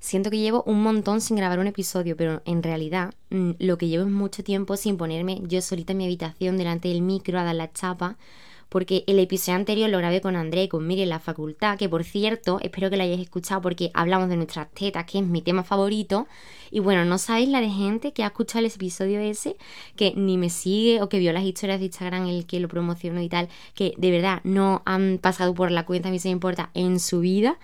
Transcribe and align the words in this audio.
Siento 0.00 0.30
que 0.30 0.38
llevo 0.38 0.62
un 0.66 0.82
montón 0.82 1.20
sin 1.20 1.36
grabar 1.36 1.58
un 1.58 1.66
episodio, 1.66 2.16
pero 2.16 2.40
en 2.46 2.62
realidad 2.62 3.12
mm, 3.28 3.50
lo 3.58 3.76
que 3.76 3.86
llevo 3.86 4.04
es 4.04 4.10
mucho 4.10 4.42
tiempo 4.42 4.78
sin 4.78 4.96
ponerme 4.96 5.42
yo 5.46 5.60
solita 5.60 5.92
en 5.92 5.98
mi 5.98 6.04
habitación 6.06 6.56
delante 6.56 6.88
del 6.88 7.02
micro 7.02 7.38
a 7.38 7.44
dar 7.44 7.54
la 7.54 7.70
chapa, 7.70 8.16
porque 8.70 9.04
el 9.06 9.18
episodio 9.18 9.56
anterior 9.56 9.90
lo 9.90 9.98
grabé 9.98 10.22
con 10.22 10.36
André 10.36 10.62
y 10.62 10.68
con 10.68 10.86
Miri 10.86 11.02
en 11.02 11.10
la 11.10 11.18
facultad, 11.18 11.76
que 11.76 11.88
por 11.88 12.04
cierto, 12.04 12.60
espero 12.62 12.88
que 12.88 12.96
lo 12.96 13.02
hayáis 13.02 13.20
escuchado 13.20 13.60
porque 13.60 13.90
hablamos 13.92 14.30
de 14.30 14.36
nuestras 14.36 14.70
tetas, 14.70 15.04
que 15.04 15.18
es 15.18 15.26
mi 15.26 15.42
tema 15.42 15.64
favorito. 15.64 16.26
Y 16.70 16.78
bueno, 16.78 17.04
no 17.04 17.18
sabéis 17.18 17.50
la 17.50 17.60
de 17.60 17.68
gente 17.68 18.12
que 18.12 18.22
ha 18.22 18.28
escuchado 18.28 18.60
el 18.64 18.72
episodio 18.72 19.20
ese, 19.20 19.56
que 19.96 20.14
ni 20.16 20.38
me 20.38 20.48
sigue 20.48 21.02
o 21.02 21.08
que 21.08 21.18
vio 21.18 21.32
las 21.32 21.44
historias 21.44 21.80
de 21.80 21.86
Instagram 21.86 22.26
el 22.28 22.46
que 22.46 22.60
lo 22.60 22.68
promocionó 22.68 23.20
y 23.20 23.28
tal, 23.28 23.48
que 23.74 23.92
de 23.98 24.10
verdad 24.12 24.40
no 24.44 24.82
han 24.86 25.18
pasado 25.18 25.52
por 25.52 25.70
la 25.72 25.84
cuenta, 25.84 26.08
a 26.08 26.12
mí 26.12 26.20
se 26.20 26.28
me 26.28 26.32
importa, 26.32 26.70
en 26.72 27.00
su 27.00 27.20
vida. 27.20 27.58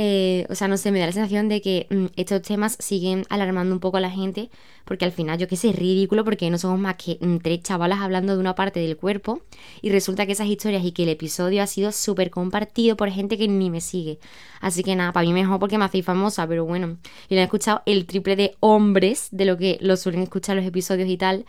Eh, 0.00 0.46
o 0.48 0.54
sea, 0.54 0.68
no 0.68 0.76
sé, 0.76 0.92
me 0.92 1.00
da 1.00 1.06
la 1.06 1.12
sensación 1.12 1.48
de 1.48 1.60
que 1.60 1.88
mm, 1.90 2.06
estos 2.14 2.42
temas 2.42 2.76
siguen 2.78 3.24
alarmando 3.30 3.74
un 3.74 3.80
poco 3.80 3.96
a 3.96 4.00
la 4.00 4.10
gente, 4.10 4.48
porque 4.84 5.04
al 5.04 5.10
final, 5.10 5.38
yo 5.40 5.48
qué 5.48 5.56
sé, 5.56 5.70
es 5.70 5.76
ridículo 5.76 6.24
porque 6.24 6.48
no 6.50 6.56
somos 6.56 6.78
más 6.78 6.94
que 6.94 7.18
mm, 7.20 7.38
tres 7.38 7.64
chavalas 7.64 7.98
hablando 7.98 8.34
de 8.34 8.38
una 8.38 8.54
parte 8.54 8.78
del 8.78 8.96
cuerpo 8.96 9.42
y 9.82 9.90
resulta 9.90 10.24
que 10.24 10.32
esas 10.32 10.46
historias 10.46 10.84
y 10.84 10.92
que 10.92 11.02
el 11.02 11.08
episodio 11.08 11.64
ha 11.64 11.66
sido 11.66 11.90
súper 11.90 12.30
compartido 12.30 12.96
por 12.96 13.10
gente 13.10 13.36
que 13.36 13.48
ni 13.48 13.70
me 13.70 13.80
sigue. 13.80 14.20
Así 14.60 14.84
que 14.84 14.94
nada, 14.94 15.12
para 15.12 15.26
mí 15.26 15.32
mejor 15.32 15.58
porque 15.58 15.78
me 15.78 15.84
hacéis 15.84 16.04
famosa, 16.04 16.46
pero 16.46 16.64
bueno, 16.64 16.98
y 17.28 17.34
lo 17.34 17.40
he 17.40 17.44
escuchado 17.44 17.82
el 17.84 18.06
triple 18.06 18.36
de 18.36 18.54
hombres 18.60 19.26
de 19.32 19.46
lo 19.46 19.56
que 19.56 19.78
lo 19.80 19.96
suelen 19.96 20.22
escuchar 20.22 20.54
los 20.54 20.64
episodios 20.64 21.08
y 21.08 21.16
tal 21.16 21.44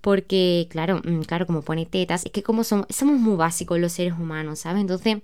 porque 0.00 0.68
claro, 0.70 1.00
mm, 1.04 1.22
claro, 1.22 1.46
como 1.46 1.62
pone 1.62 1.86
tetas, 1.86 2.26
es 2.26 2.32
que 2.32 2.42
como 2.42 2.64
somos, 2.64 2.86
muy 3.02 3.36
básicos 3.36 3.78
los 3.78 3.92
seres 3.92 4.14
humanos, 4.14 4.60
¿sabes? 4.60 4.80
Entonces, 4.80 5.18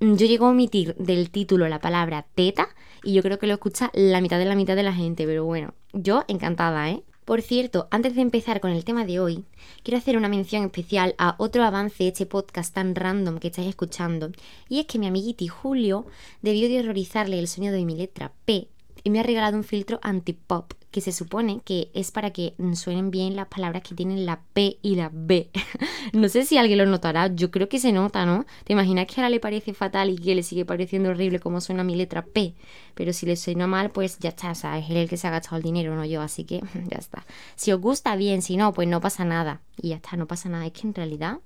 mm, 0.00 0.14
yo 0.14 0.26
llego 0.26 0.46
a 0.46 0.50
omitir 0.50 0.94
del 0.96 1.30
título 1.30 1.68
la 1.68 1.80
palabra 1.80 2.26
teta 2.34 2.68
y 3.02 3.14
yo 3.14 3.22
creo 3.22 3.38
que 3.38 3.46
lo 3.46 3.54
escucha 3.54 3.90
la 3.94 4.20
mitad 4.20 4.38
de 4.38 4.44
la 4.44 4.54
mitad 4.54 4.76
de 4.76 4.82
la 4.82 4.92
gente, 4.92 5.26
pero 5.26 5.44
bueno, 5.44 5.74
yo 5.92 6.24
encantada, 6.28 6.90
¿eh? 6.90 7.02
Por 7.24 7.42
cierto, 7.42 7.88
antes 7.90 8.14
de 8.14 8.20
empezar 8.22 8.60
con 8.60 8.70
el 8.70 8.84
tema 8.84 9.04
de 9.04 9.18
hoy, 9.18 9.44
quiero 9.82 9.98
hacer 9.98 10.16
una 10.16 10.28
mención 10.28 10.64
especial 10.64 11.16
a 11.18 11.34
otro 11.38 11.64
avance 11.64 12.04
de 12.04 12.10
este 12.10 12.24
podcast 12.24 12.72
tan 12.72 12.94
random 12.94 13.38
que 13.38 13.48
estáis 13.48 13.68
escuchando, 13.68 14.30
y 14.68 14.78
es 14.78 14.86
que 14.86 15.00
mi 15.00 15.08
amiguiti 15.08 15.48
Julio 15.48 16.06
debió 16.42 16.68
de 16.68 16.78
horrorizarle 16.78 17.40
el 17.40 17.48
sonido 17.48 17.74
de 17.74 17.84
mi 17.84 17.96
letra 17.96 18.32
P 18.44 18.68
y 19.02 19.10
me 19.10 19.18
ha 19.18 19.24
regalado 19.24 19.56
un 19.56 19.64
filtro 19.64 19.98
anti-pop 20.02 20.72
que 20.96 21.02
se 21.02 21.12
supone 21.12 21.60
que 21.62 21.90
es 21.92 22.10
para 22.10 22.30
que 22.30 22.54
suenen 22.72 23.10
bien 23.10 23.36
las 23.36 23.48
palabras 23.48 23.82
que 23.82 23.94
tienen 23.94 24.24
la 24.24 24.40
P 24.54 24.78
y 24.80 24.94
la 24.94 25.10
B. 25.12 25.50
no 26.14 26.26
sé 26.30 26.46
si 26.46 26.56
alguien 26.56 26.78
lo 26.78 26.86
notará, 26.86 27.26
yo 27.26 27.50
creo 27.50 27.68
que 27.68 27.78
se 27.78 27.92
nota, 27.92 28.24
¿no? 28.24 28.46
¿Te 28.64 28.72
imaginas 28.72 29.06
que 29.06 29.20
ahora 29.20 29.28
le 29.28 29.38
parece 29.38 29.74
fatal 29.74 30.08
y 30.08 30.16
que 30.16 30.34
le 30.34 30.42
sigue 30.42 30.64
pareciendo 30.64 31.10
horrible 31.10 31.38
cómo 31.38 31.60
suena 31.60 31.84
mi 31.84 31.96
letra 31.96 32.24
P? 32.24 32.54
Pero 32.94 33.12
si 33.12 33.26
le 33.26 33.36
suena 33.36 33.66
mal, 33.66 33.90
pues 33.90 34.18
ya 34.20 34.30
está, 34.30 34.52
o 34.52 34.54
sea, 34.54 34.78
es 34.78 34.88
él 34.88 34.96
el 34.96 35.06
que 35.06 35.18
se 35.18 35.26
ha 35.26 35.30
gastado 35.30 35.58
el 35.58 35.64
dinero, 35.64 35.94
no 35.94 36.06
yo, 36.06 36.22
así 36.22 36.44
que 36.44 36.62
ya 36.88 36.96
está. 36.96 37.26
Si 37.56 37.72
os 37.72 37.78
gusta 37.78 38.16
bien, 38.16 38.40
si 38.40 38.56
no, 38.56 38.72
pues 38.72 38.88
no 38.88 39.02
pasa 39.02 39.26
nada. 39.26 39.60
Y 39.76 39.90
ya 39.90 39.96
está, 39.96 40.16
no 40.16 40.26
pasa 40.26 40.48
nada. 40.48 40.64
Es 40.64 40.72
que 40.72 40.86
en 40.86 40.94
realidad, 40.94 41.40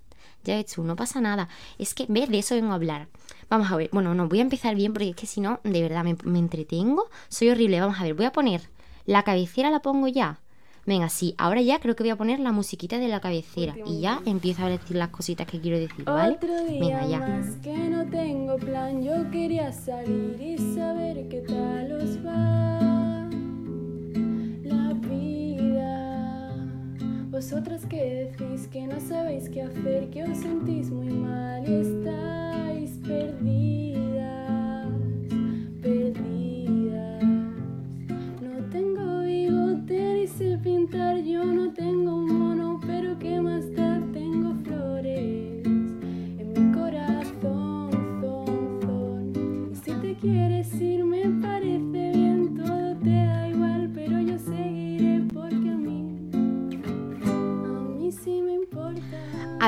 ya 0.44 0.58
he 0.58 0.60
hecho, 0.60 0.84
no 0.84 0.94
pasa 0.94 1.20
nada. 1.20 1.48
Es 1.76 1.92
que, 1.92 2.06
¿ves? 2.08 2.28
De 2.28 2.38
eso 2.38 2.54
vengo 2.54 2.70
a 2.70 2.76
hablar. 2.76 3.08
Vamos 3.48 3.72
a 3.72 3.76
ver, 3.76 3.90
bueno, 3.92 4.14
no, 4.14 4.28
voy 4.28 4.38
a 4.38 4.42
empezar 4.42 4.76
bien 4.76 4.92
porque 4.92 5.08
es 5.08 5.16
que 5.16 5.26
si 5.26 5.40
no, 5.40 5.58
de 5.64 5.82
verdad, 5.82 6.04
me, 6.04 6.16
me 6.22 6.38
entretengo. 6.38 7.10
Soy 7.28 7.48
horrible. 7.48 7.80
Vamos 7.80 7.98
a 7.98 8.04
ver, 8.04 8.14
voy 8.14 8.26
a 8.26 8.32
poner 8.32 8.60
la 9.06 9.22
cabecera 9.22 9.70
la 9.70 9.80
pongo 9.80 10.08
ya. 10.08 10.40
Venga, 10.86 11.08
sí, 11.08 11.34
ahora 11.38 11.60
ya 11.60 11.78
creo 11.78 11.94
que 11.94 12.02
voy 12.02 12.10
a 12.10 12.16
poner 12.16 12.40
la 12.40 12.52
musiquita 12.52 12.98
de 12.98 13.08
la 13.08 13.20
cabecera 13.20 13.76
y 13.84 14.00
ya 14.00 14.22
empiezo 14.24 14.64
a 14.64 14.68
decir 14.70 14.96
las 14.96 15.10
cositas 15.10 15.46
que 15.46 15.60
quiero 15.60 15.78
decir, 15.78 16.04
¿vale? 16.04 16.38
Venga, 16.68 17.06
ya. 17.06 17.18
Más 17.20 17.56
que 17.62 17.76
no 17.76 18.06
tengo 18.06 18.56
plan, 18.56 19.02
yo 19.02 19.30
quería 19.30 19.70
salir 19.72 20.40
y 20.40 20.56
saber 20.74 21.28
qué 21.28 21.42
tal 21.42 21.92
os 21.92 22.18
va 22.26 23.28
la 24.64 24.92
vida. 24.94 26.54
Vosotras 27.30 27.84
que 27.86 28.32
decís 28.36 28.66
que 28.68 28.86
no 28.86 28.98
sabéis 29.00 29.48
qué 29.50 29.62
hacer, 29.62 30.10
que 30.10 30.24
os 30.24 30.38
sentís 30.38 30.90
muy 30.90 31.12
mal 31.12 31.68
y 31.68 31.74
estáis 31.74 32.90
perdidas, 33.06 34.09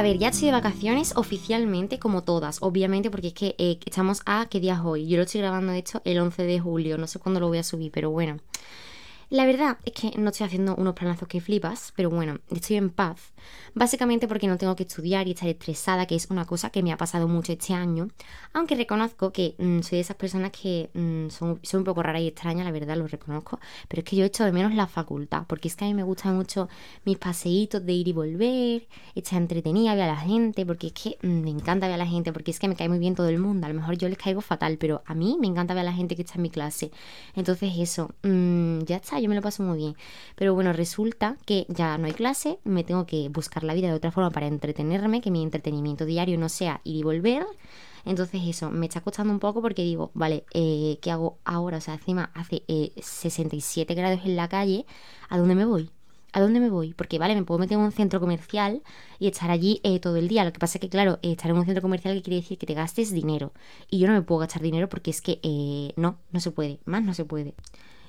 A 0.02 0.04
ver, 0.04 0.18
ya 0.18 0.30
estoy 0.30 0.46
de 0.46 0.52
vacaciones 0.52 1.12
oficialmente, 1.14 2.00
como 2.00 2.24
todas, 2.24 2.58
obviamente, 2.60 3.08
porque 3.08 3.28
es 3.28 3.34
que 3.34 3.54
eh, 3.56 3.78
estamos 3.86 4.20
a 4.26 4.46
qué 4.50 4.58
día 4.58 4.74
es 4.74 4.80
hoy. 4.80 5.06
Yo 5.06 5.16
lo 5.16 5.22
estoy 5.22 5.42
grabando, 5.42 5.70
de 5.70 5.78
hecho, 5.78 6.02
el 6.04 6.18
11 6.18 6.42
de 6.42 6.58
julio, 6.58 6.98
no 6.98 7.06
sé 7.06 7.20
cuándo 7.20 7.38
lo 7.38 7.46
voy 7.46 7.58
a 7.58 7.62
subir, 7.62 7.92
pero 7.92 8.10
bueno. 8.10 8.38
La 9.32 9.46
verdad 9.46 9.78
es 9.86 9.94
que 9.94 10.18
no 10.18 10.28
estoy 10.28 10.44
haciendo 10.44 10.76
unos 10.76 10.92
planazos 10.92 11.26
que 11.26 11.40
flipas, 11.40 11.94
pero 11.96 12.10
bueno, 12.10 12.40
estoy 12.50 12.76
en 12.76 12.90
paz. 12.90 13.32
Básicamente 13.72 14.28
porque 14.28 14.46
no 14.46 14.58
tengo 14.58 14.76
que 14.76 14.82
estudiar 14.82 15.26
y 15.26 15.30
estar 15.30 15.48
estresada, 15.48 16.04
que 16.04 16.16
es 16.16 16.26
una 16.28 16.44
cosa 16.44 16.68
que 16.68 16.82
me 16.82 16.92
ha 16.92 16.98
pasado 16.98 17.26
mucho 17.28 17.50
este 17.50 17.72
año. 17.72 18.08
Aunque 18.52 18.74
reconozco 18.74 19.32
que 19.32 19.54
mm, 19.56 19.80
soy 19.80 19.96
de 19.96 20.00
esas 20.00 20.16
personas 20.16 20.50
que 20.50 20.90
mm, 20.92 21.30
son, 21.30 21.58
un 21.72 21.84
poco 21.84 22.02
raras 22.02 22.20
y 22.20 22.26
extrañas, 22.26 22.66
la 22.66 22.72
verdad, 22.72 22.94
lo 22.94 23.06
reconozco. 23.06 23.58
Pero 23.88 24.00
es 24.00 24.04
que 24.04 24.16
yo 24.16 24.24
he 24.24 24.26
hecho 24.26 24.44
de 24.44 24.52
menos 24.52 24.74
la 24.74 24.86
facultad, 24.86 25.44
porque 25.46 25.68
es 25.68 25.76
que 25.76 25.86
a 25.86 25.88
mí 25.88 25.94
me 25.94 26.02
gustan 26.02 26.36
mucho 26.36 26.68
mis 27.06 27.16
paseitos 27.16 27.86
de 27.86 27.92
ir 27.94 28.08
y 28.08 28.12
volver, 28.12 28.86
estar 29.14 29.40
entretenida, 29.40 29.94
ver 29.94 30.04
a 30.04 30.08
la 30.08 30.20
gente, 30.20 30.66
porque 30.66 30.88
es 30.88 30.92
que 30.92 31.16
mm, 31.22 31.40
me 31.40 31.50
encanta 31.50 31.86
ver 31.86 31.94
a 31.94 32.04
la 32.04 32.06
gente, 32.06 32.34
porque 32.34 32.50
es 32.50 32.58
que 32.58 32.68
me 32.68 32.76
cae 32.76 32.90
muy 32.90 32.98
bien 32.98 33.14
todo 33.14 33.30
el 33.30 33.38
mundo. 33.38 33.64
A 33.64 33.70
lo 33.70 33.76
mejor 33.76 33.96
yo 33.96 34.10
les 34.10 34.18
caigo 34.18 34.42
fatal, 34.42 34.76
pero 34.76 35.02
a 35.06 35.14
mí 35.14 35.38
me 35.40 35.46
encanta 35.46 35.72
ver 35.72 35.80
a 35.80 35.84
la 35.84 35.94
gente 35.94 36.16
que 36.16 36.20
está 36.20 36.34
en 36.34 36.42
mi 36.42 36.50
clase. 36.50 36.90
Entonces 37.34 37.72
eso, 37.78 38.10
ya 38.22 38.96
está 38.96 39.21
yo 39.22 39.28
me 39.28 39.34
lo 39.34 39.42
paso 39.42 39.62
muy 39.62 39.78
bien. 39.78 39.96
Pero 40.36 40.54
bueno, 40.54 40.72
resulta 40.72 41.36
que 41.44 41.66
ya 41.68 41.98
no 41.98 42.06
hay 42.06 42.12
clase, 42.12 42.58
me 42.64 42.84
tengo 42.84 43.06
que 43.06 43.28
buscar 43.28 43.64
la 43.64 43.74
vida 43.74 43.88
de 43.88 43.94
otra 43.94 44.12
forma 44.12 44.30
para 44.30 44.46
entretenerme, 44.46 45.20
que 45.20 45.30
mi 45.30 45.42
entretenimiento 45.42 46.04
diario 46.04 46.38
no 46.38 46.48
sea 46.48 46.80
ir 46.84 46.92
y 46.92 47.02
volver. 47.02 47.46
Entonces 48.04 48.42
eso, 48.44 48.70
me 48.70 48.86
está 48.86 49.00
costando 49.00 49.32
un 49.32 49.38
poco 49.38 49.62
porque 49.62 49.82
digo, 49.82 50.10
vale, 50.14 50.44
eh, 50.54 50.98
¿qué 51.00 51.10
hago 51.10 51.38
ahora? 51.44 51.78
O 51.78 51.80
sea, 51.80 51.94
encima 51.94 52.30
hace 52.34 52.62
67 53.00 53.92
eh, 53.92 53.96
grados 53.96 54.20
en 54.24 54.36
la 54.36 54.48
calle, 54.48 54.86
¿a 55.28 55.38
dónde 55.38 55.54
me 55.54 55.64
voy? 55.64 55.90
¿A 56.32 56.40
dónde 56.40 56.60
me 56.60 56.70
voy? 56.70 56.94
Porque, 56.94 57.18
vale, 57.18 57.34
me 57.34 57.44
puedo 57.44 57.58
meter 57.58 57.76
en 57.76 57.84
un 57.84 57.92
centro 57.92 58.18
comercial 58.18 58.82
y 59.18 59.28
estar 59.28 59.50
allí 59.50 59.80
eh, 59.84 60.00
todo 60.00 60.16
el 60.16 60.28
día. 60.28 60.44
Lo 60.44 60.52
que 60.52 60.58
pasa 60.58 60.78
es 60.78 60.80
que, 60.80 60.88
claro, 60.88 61.18
estar 61.22 61.50
en 61.50 61.58
un 61.58 61.66
centro 61.66 61.82
comercial 61.82 62.20
quiere 62.22 62.36
decir 62.36 62.56
que 62.58 62.66
te 62.66 62.74
gastes 62.74 63.12
dinero. 63.12 63.52
Y 63.90 63.98
yo 63.98 64.08
no 64.08 64.14
me 64.14 64.22
puedo 64.22 64.40
gastar 64.40 64.62
dinero 64.62 64.88
porque 64.88 65.10
es 65.10 65.20
que 65.20 65.92
no, 65.96 66.18
no 66.32 66.40
se 66.40 66.50
puede. 66.50 66.80
Más 66.86 67.02
no 67.04 67.12
se 67.12 67.26
puede. 67.26 67.54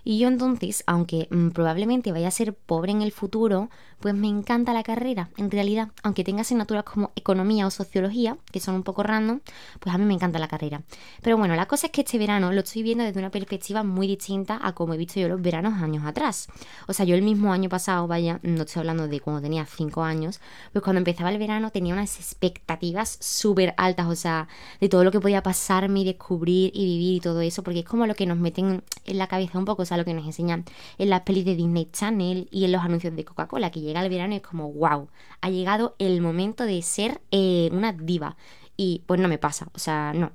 Y 0.04 0.20
yo 0.20 0.28
entonces, 0.28 0.84
aunque 0.88 1.28
mm, 1.30 1.50
probablemente 1.50 2.12
vaya 2.12 2.28
a 2.28 2.32
ser 2.32 2.54
pobre 2.54 2.92
en 2.92 3.02
el 3.02 3.12
futuro, 3.12 3.70
pues 4.04 4.14
me 4.14 4.28
encanta 4.28 4.74
la 4.74 4.84
carrera, 4.84 5.30
en 5.38 5.50
realidad. 5.50 5.90
Aunque 6.04 6.26
tenga 6.26 6.42
asignaturas 6.42 6.84
como 6.84 7.12
economía 7.16 7.66
o 7.66 7.72
sociología, 7.72 8.38
que 8.52 8.60
son 8.60 8.76
un 8.76 8.84
poco 8.84 9.02
random, 9.02 9.40
pues 9.80 9.96
a 9.96 9.98
mí 9.98 10.04
me 10.04 10.14
encanta 10.14 10.40
la 10.40 10.50
carrera. 10.50 10.84
Pero 11.22 11.38
bueno, 11.38 11.56
la 11.56 11.68
cosa 11.68 11.88
es 11.88 11.94
que 11.94 12.02
este 12.02 12.18
verano 12.18 12.52
lo 12.52 12.60
estoy 12.60 12.84
viendo 12.84 13.06
desde 13.06 13.20
una 13.20 13.30
perspectiva 13.30 13.84
muy 13.84 14.08
distinta 14.08 14.60
a 14.62 14.74
como 14.74 14.94
he 14.94 14.98
visto 14.98 15.22
yo 15.22 15.30
los 15.30 15.42
veranos 15.42 15.82
años 15.82 16.06
atrás. 16.06 16.48
O 16.88 16.94
sea, 16.94 17.06
yo 17.06 17.16
el 17.16 17.22
mismo 17.22 17.54
año 17.54 17.70
pasado, 17.70 18.06
vaya, 18.06 18.42
no 18.44 18.64
estoy 18.64 18.82
hablando 18.82 19.08
de 19.08 19.22
cuando 19.22 19.42
tenía 19.42 19.66
5 19.66 20.04
años, 20.04 20.42
pues 20.74 20.84
cuando 20.84 20.98
empezaba 20.98 21.32
el 21.32 21.38
verano 21.38 21.72
tenía 21.72 21.94
unas 21.94 22.18
expectativas 22.18 23.18
súper 23.22 23.74
altas, 23.78 24.08
o 24.08 24.16
sea, 24.16 24.50
de 24.82 24.90
todo 24.90 25.06
lo 25.06 25.12
que 25.12 25.22
podía 25.22 25.44
pasarme 25.44 26.02
y 26.02 26.04
descubrir 26.04 26.72
y 26.74 26.86
vivir 26.86 27.16
y 27.16 27.20
todo 27.22 27.40
eso, 27.40 27.64
porque 27.64 27.80
es 27.80 27.86
como 27.86 28.06
lo 28.06 28.16
que 28.16 28.26
nos 28.26 28.38
meten 28.38 28.84
en 29.06 29.18
la 29.18 29.28
cabeza 29.28 29.58
un 29.58 29.66
poco, 29.66 29.86
lo 29.98 30.06
que 30.06 30.14
nos 30.14 30.26
enseñan 30.26 30.66
en 30.98 31.10
las 31.10 31.22
pelis 31.22 31.46
de 31.46 31.56
Disney 31.56 31.90
Channel 31.92 32.48
y 32.52 32.66
en 32.66 32.72
los 32.72 32.82
anuncios 32.82 33.16
de 33.16 33.26
Coca-Cola, 33.26 33.72
que 33.72 33.82
llega 33.82 34.04
el 34.04 34.10
verano 34.10 34.34
y 34.34 34.38
es 34.38 34.44
como, 34.44 34.72
wow, 34.72 35.10
ha 35.42 35.50
llegado 35.50 35.96
el 36.00 36.22
momento 36.22 36.66
de 36.66 36.82
ser 36.82 37.22
eh, 37.32 37.70
una 37.72 37.94
diva. 37.94 38.36
Y 38.76 39.04
pues 39.06 39.20
no 39.20 39.28
me 39.28 39.38
pasa, 39.38 39.68
o 39.74 39.80
sea, 39.80 40.14
no. 40.14 40.32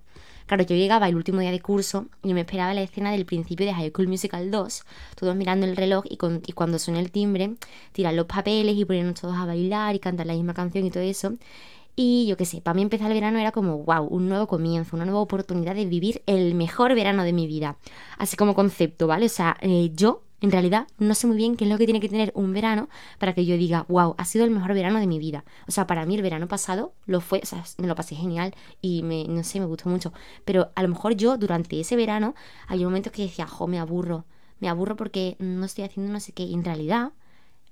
Claro, 0.49 0.65
yo 0.65 0.75
llegaba 0.77 1.09
el 1.09 1.15
último 1.15 1.41
día 1.41 1.50
de 1.50 1.61
curso 1.61 2.06
y 2.23 2.32
me 2.32 2.41
esperaba 2.41 2.73
la 2.73 2.81
escena 2.81 3.12
del 3.12 3.27
principio 3.27 3.67
de 3.67 3.75
High 3.75 3.91
School 3.91 4.09
Musical 4.09 4.50
2, 4.50 4.82
todos 5.15 5.37
mirando 5.37 5.67
el 5.67 5.77
reloj 5.77 6.06
y, 6.09 6.17
y 6.47 6.53
cuando 6.53 6.79
suena 6.79 7.00
el 7.00 7.11
timbre, 7.11 7.56
tiran 7.93 8.17
los 8.17 8.25
papeles 8.25 8.75
y 8.75 8.87
ponernos 8.87 9.21
todos 9.21 9.37
a 9.37 9.44
bailar 9.44 9.94
y 9.94 9.99
cantar 9.99 10.27
la 10.27 10.32
misma 10.32 10.55
canción 10.55 10.87
y 10.87 10.91
todo 10.91 11.03
eso. 11.03 11.35
Y 12.00 12.27
yo 12.29 12.37
qué 12.37 12.45
sé, 12.45 12.61
para 12.61 12.75
mí 12.75 12.83
empezar 12.83 13.09
el 13.11 13.15
verano 13.15 13.41
era 13.41 13.50
como, 13.50 13.79
wow, 13.79 14.05
un 14.06 14.29
nuevo 14.29 14.47
comienzo, 14.47 14.95
una 14.95 15.05
nueva 15.05 15.21
oportunidad 15.21 15.75
de 15.75 15.85
vivir 15.85 16.23
el 16.27 16.55
mejor 16.55 16.95
verano 16.95 17.25
de 17.25 17.33
mi 17.33 17.49
vida. 17.49 17.77
Así 18.19 18.37
como 18.37 18.55
concepto, 18.55 19.09
¿vale? 19.09 19.27
O 19.27 19.29
sea, 19.29 19.56
eh, 19.61 19.91
yo 19.95 20.23
En 20.41 20.53
realidad, 20.53 20.87
no 20.99 21.15
sé 21.17 21.27
muy 21.27 21.37
bien 21.37 21.56
qué 21.56 21.65
es 21.65 21.71
lo 21.71 21.79
que 21.79 21.85
tiene 21.85 21.99
que 21.99 22.09
tener 22.09 22.31
un 22.37 22.53
verano 22.53 22.89
para 23.19 23.35
que 23.35 23.45
yo 23.45 23.56
diga, 23.56 23.85
wow, 23.89 24.15
ha 24.19 24.25
sido 24.25 24.45
el 24.45 24.53
mejor 24.53 24.73
verano 24.73 25.00
de 25.00 25.09
mi 25.09 25.19
vida. 25.19 25.45
O 25.67 25.73
sea, 25.73 25.89
para 25.89 26.06
mí 26.06 26.15
el 26.15 26.23
verano 26.23 26.47
pasado 26.47 26.93
lo 27.06 27.21
fue, 27.21 27.41
o 27.43 27.47
sea, 27.47 27.65
me 27.79 27.89
lo 27.89 27.97
pasé 27.97 28.15
genial 28.15 28.55
y 28.81 29.03
me, 29.03 29.25
no 29.27 29.43
sé, 29.43 29.59
me 29.59 29.67
gustó 29.67 29.89
mucho. 29.89 30.12
Pero 30.44 30.71
a 30.77 30.83
lo 30.83 30.89
mejor 30.91 31.15
yo 31.17 31.37
durante 31.39 31.81
ese 31.81 31.97
verano 31.97 32.37
hay 32.69 32.85
momentos 32.85 33.12
que 33.12 33.23
decía, 33.23 33.49
jo, 33.49 33.67
me 33.67 33.81
aburro. 33.81 34.27
Me 34.61 34.69
aburro 34.69 34.94
porque 34.94 35.35
no 35.41 35.67
estoy 35.67 35.85
haciendo 35.85 36.12
no 36.12 36.21
sé 36.21 36.33
qué. 36.33 36.44
Y 36.44 36.55
en 36.55 36.65
realidad, 36.65 37.12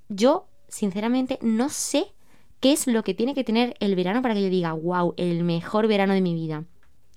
yo, 0.09 0.49
sinceramente, 0.69 1.39
no 1.43 1.69
sé 1.69 2.16
qué 2.61 2.73
es 2.73 2.87
lo 2.87 3.03
que 3.03 3.15
tiene 3.15 3.35
que 3.35 3.45
tener 3.45 3.75
el 3.81 3.95
verano 3.95 4.23
para 4.23 4.35
que 4.35 4.43
yo 4.43 4.51
diga, 4.51 4.73
wow, 4.73 5.15
el 5.17 5.45
mejor 5.45 5.87
verano 5.87 6.15
de 6.15 6.21
mi 6.21 6.35
vida 6.35 6.65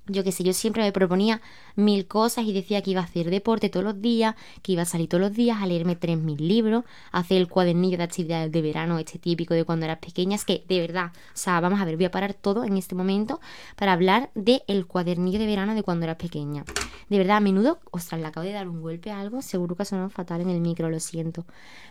yo 0.10 0.24
qué 0.24 0.32
sé, 0.32 0.44
yo 0.44 0.54
siempre 0.54 0.84
me 0.84 0.92
proponía 0.92 1.42
mil 1.76 2.08
cosas 2.08 2.46
y 2.46 2.54
decía 2.54 2.82
que 2.82 2.92
iba 2.92 3.02
a 3.02 3.06
hacer 3.06 3.30
deporte 3.30 3.70
todos 3.70 3.84
los 3.84 4.02
días, 4.02 4.36
que 4.62 4.74
iba 4.74 4.82
a 4.82 4.86
salir 4.86 5.08
todos 5.08 5.22
los 5.22 5.34
días 5.34 5.62
a 5.62 5.68
leerme 5.68 5.96
tres 5.96 6.18
mil 6.18 6.46
libros, 6.46 6.84
a 7.12 7.20
hacer 7.20 7.38
el 7.38 7.48
cuadernillo 7.48 7.98
de 7.98 8.04
actividades 8.04 8.52
de 8.52 8.62
verano, 8.62 9.00
este 9.00 9.20
típico 9.20 9.54
de 9.54 9.64
cuando 9.66 9.86
eras 9.86 10.00
pequeña. 10.00 10.36
Es 10.36 10.46
que, 10.46 10.64
de 10.68 10.80
verdad, 10.80 11.12
o 11.14 11.38
sea, 11.38 11.60
vamos 11.60 11.80
a 11.80 11.86
ver, 11.86 11.96
voy 11.96 12.06
a 12.06 12.12
parar 12.12 12.34
todo 12.34 12.64
en 12.64 12.78
este 12.78 12.96
momento 12.96 13.40
para 13.76 13.94
hablar 13.94 14.30
del 14.36 14.64
el 14.68 14.86
cuadernillo 14.86 15.40
de 15.40 15.46
verano 15.46 15.76
de 15.76 15.84
cuando 15.84 16.06
eras 16.06 16.18
pequeña. 16.18 16.66
De 17.10 17.18
verdad, 17.18 17.38
a 17.38 17.40
menudo, 17.40 17.80
ostras, 17.90 18.22
le 18.22 18.28
acabo 18.28 18.46
de 18.46 18.54
dar 18.54 18.68
un 18.68 18.82
golpe 18.82 19.10
a 19.10 19.20
algo, 19.20 19.42
seguro 19.42 19.76
que 19.76 19.82
ha 19.82 19.86
sonado 19.86 20.10
fatal 20.10 20.42
en 20.42 20.50
el 20.50 20.62
micro, 20.62 20.90
lo 20.90 21.00
siento. 21.00 21.46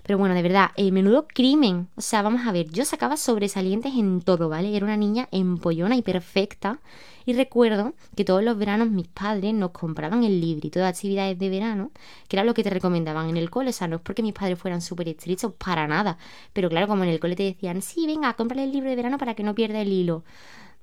Pero 0.05 0.17
bueno, 0.17 0.35
de 0.35 0.43
verdad, 0.43 0.71
el 0.77 0.93
menudo 0.93 1.27
crimen. 1.27 1.89
O 1.97 2.01
sea, 2.01 2.23
vamos 2.23 2.47
a 2.47 2.53
ver, 2.53 2.71
yo 2.71 2.85
sacaba 2.85 3.17
sobresalientes 3.17 3.95
en 3.95 4.21
todo, 4.21 4.49
¿vale? 4.49 4.77
Era 4.77 4.87
una 4.87 4.97
niña 4.97 5.29
empollona 5.33 5.97
y 5.97 6.03
perfecta 6.03 6.79
y 7.29 7.35
recuerdo 7.35 7.93
que 8.17 8.25
todos 8.25 8.43
los 8.43 8.57
veranos 8.57 8.89
mis 8.89 9.07
padres 9.07 9.53
nos 9.53 9.73
compraban 9.73 10.25
el 10.25 10.41
librito 10.41 10.79
de 10.79 10.87
actividades 10.87 11.39
de 11.39 11.51
verano, 11.51 11.91
que 12.27 12.37
era 12.37 12.43
lo 12.43 12.55
que 12.55 12.63
te 12.63 12.71
recomendaban 12.71 13.29
en 13.29 13.37
el 13.37 13.51
cole. 13.51 13.69
O 13.69 13.73
sea, 13.75 13.87
no 13.87 13.97
es 13.97 14.03
porque 14.03 14.23
mis 14.23 14.33
padres 14.33 14.59
fueran 14.59 14.81
súper 14.81 15.09
estrictos, 15.11 15.53
para 15.53 15.87
nada. 15.87 16.17
Pero 16.55 16.71
claro, 16.71 16.89
como 16.89 17.05
en 17.05 17.11
el 17.11 17.21
cole 17.21 17.37
te 17.37 17.43
decían, 17.43 17.83
sí, 17.83 18.07
venga, 18.07 18.33
cómprale 18.33 18.65
el 18.65 18.73
libro 18.73 18.89
de 18.89 18.97
verano 18.97 19.19
para 19.19 19.35
que 19.35 19.43
no 19.43 19.55
pierda 19.55 19.83
el 19.83 19.93
hilo. 19.93 20.25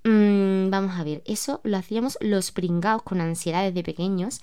Mm, 0.03 0.69
vamos 0.69 0.99
a 0.99 1.03
ver, 1.03 1.23
eso 1.25 1.61
lo 1.63 1.77
hacíamos 1.77 2.15
los 2.21 2.51
pringados 2.51 3.01
con 3.01 3.21
ansiedades 3.21 3.73
de 3.73 3.81
pequeños 3.81 4.41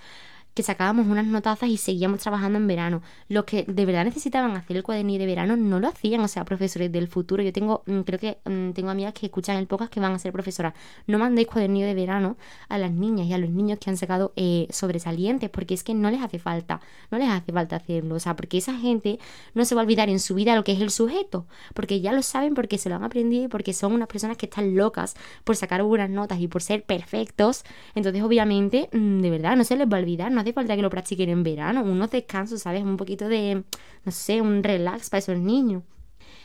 que 0.55 0.63
sacábamos 0.63 1.07
unas 1.07 1.27
notazas 1.27 1.69
y 1.69 1.77
seguíamos 1.77 2.21
trabajando 2.21 2.59
en 2.59 2.67
verano. 2.67 3.03
Los 3.29 3.45
que 3.45 3.65
de 3.67 3.87
verdad 3.87 4.05
necesitaban 4.05 4.57
hacer 4.57 4.77
el 4.77 4.83
cuadernillo 4.83 5.21
de 5.21 5.27
verano 5.27 5.57
no 5.57 5.81
lo 5.81 5.89
hacían, 5.89 6.21
o 6.21 6.29
sea, 6.29 6.45
profesores 6.45 6.93
del 6.93 7.09
futuro. 7.09 7.43
Yo 7.43 7.53
tengo, 7.53 7.83
mm, 7.87 8.01
creo 8.01 8.19
que 8.19 8.39
mm, 8.45 8.73
tengo 8.73 8.91
amigas 8.91 9.15
que 9.15 9.27
escuchan 9.27 9.57
el 9.57 9.67
podcast 9.67 9.93
que 9.93 10.01
van 10.01 10.13
a 10.13 10.19
ser 10.19 10.33
profesoras. 10.33 10.75
No 11.07 11.19
mandéis 11.19 11.49
cuadernillo 11.49 11.87
de 11.87 11.95
verano 11.95 12.37
a 12.69 12.79
las 12.79 12.93
niñas 12.93 13.27
y 13.27 13.33
a 13.33 13.39
los 13.39 13.51
niños 13.51 13.79
que 13.79 13.91
han 13.91 13.97
sacado 13.97 14.33
eh, 14.37 14.67
sobresalientes, 14.71 15.51
porque 15.51 15.75
es 15.75 15.85
que 15.85 15.95
no 15.95 16.11
les 16.11 16.21
hace 16.21 16.39
falta, 16.39 16.81
no 17.11 17.19
les 17.19 17.29
hace 17.29 17.53
falta 17.53 17.77
hacerlo, 17.77 18.17
o 18.17 18.21
sea, 18.21 18.37
porque 18.37 18.59
esa 18.59 18.75
gente 18.75 19.19
no 19.55 19.65
se 19.65 19.75
va 19.75 19.81
a 19.81 19.85
olvidar 19.85 20.09
en 20.09 20.21
su 20.21 20.35
vida 20.35 20.55
lo 20.55 20.65
que 20.65 20.73
es 20.73 20.81
el 20.81 20.91
sujeto, 20.91 21.47
porque 21.75 22.01
ya 22.01 22.13
lo 22.13 22.23
saben, 22.23 22.55
porque 22.55 22.79
se 22.79 22.89
lo 22.89 22.97
han 22.97 23.05
aprendido 23.05 23.45
y 23.45 23.49
porque 23.49 23.73
son 23.73 23.93
unas 23.93 24.09
personas 24.09 24.37
que 24.37 24.47
están 24.47 24.77
locas 24.77 25.15
por 25.45 25.57
sacar 25.57 25.83
buenas 25.83 26.11
notas 26.11 26.41
y 26.41 26.49
por 26.49 26.63
ser 26.63 26.85
perfectos. 26.85 27.65
Entonces, 27.95 28.23
obviamente, 28.23 28.89
mm, 28.93 29.21
de 29.21 29.31
verdad, 29.31 29.57
no 29.57 29.65
se 29.65 29.77
les 29.77 29.89
va 29.89 29.97
a 29.97 30.01
olvidar, 30.01 30.31
no 30.31 30.42
hace 30.43 30.53
falta 30.53 30.77
que 30.77 30.83
lo 30.83 30.91
practiquen 30.91 31.31
en 31.31 31.43
verano, 31.43 31.83
unos 31.83 32.11
descansos, 32.11 32.63
¿sabes? 32.63 32.83
Un 32.83 32.97
poquito 32.97 33.29
de, 33.29 33.65
no 34.05 34.13
sé, 34.13 34.41
un 34.41 34.63
relax 34.63 35.11
para 35.11 35.21
esos 35.21 35.39
niños. 35.39 35.83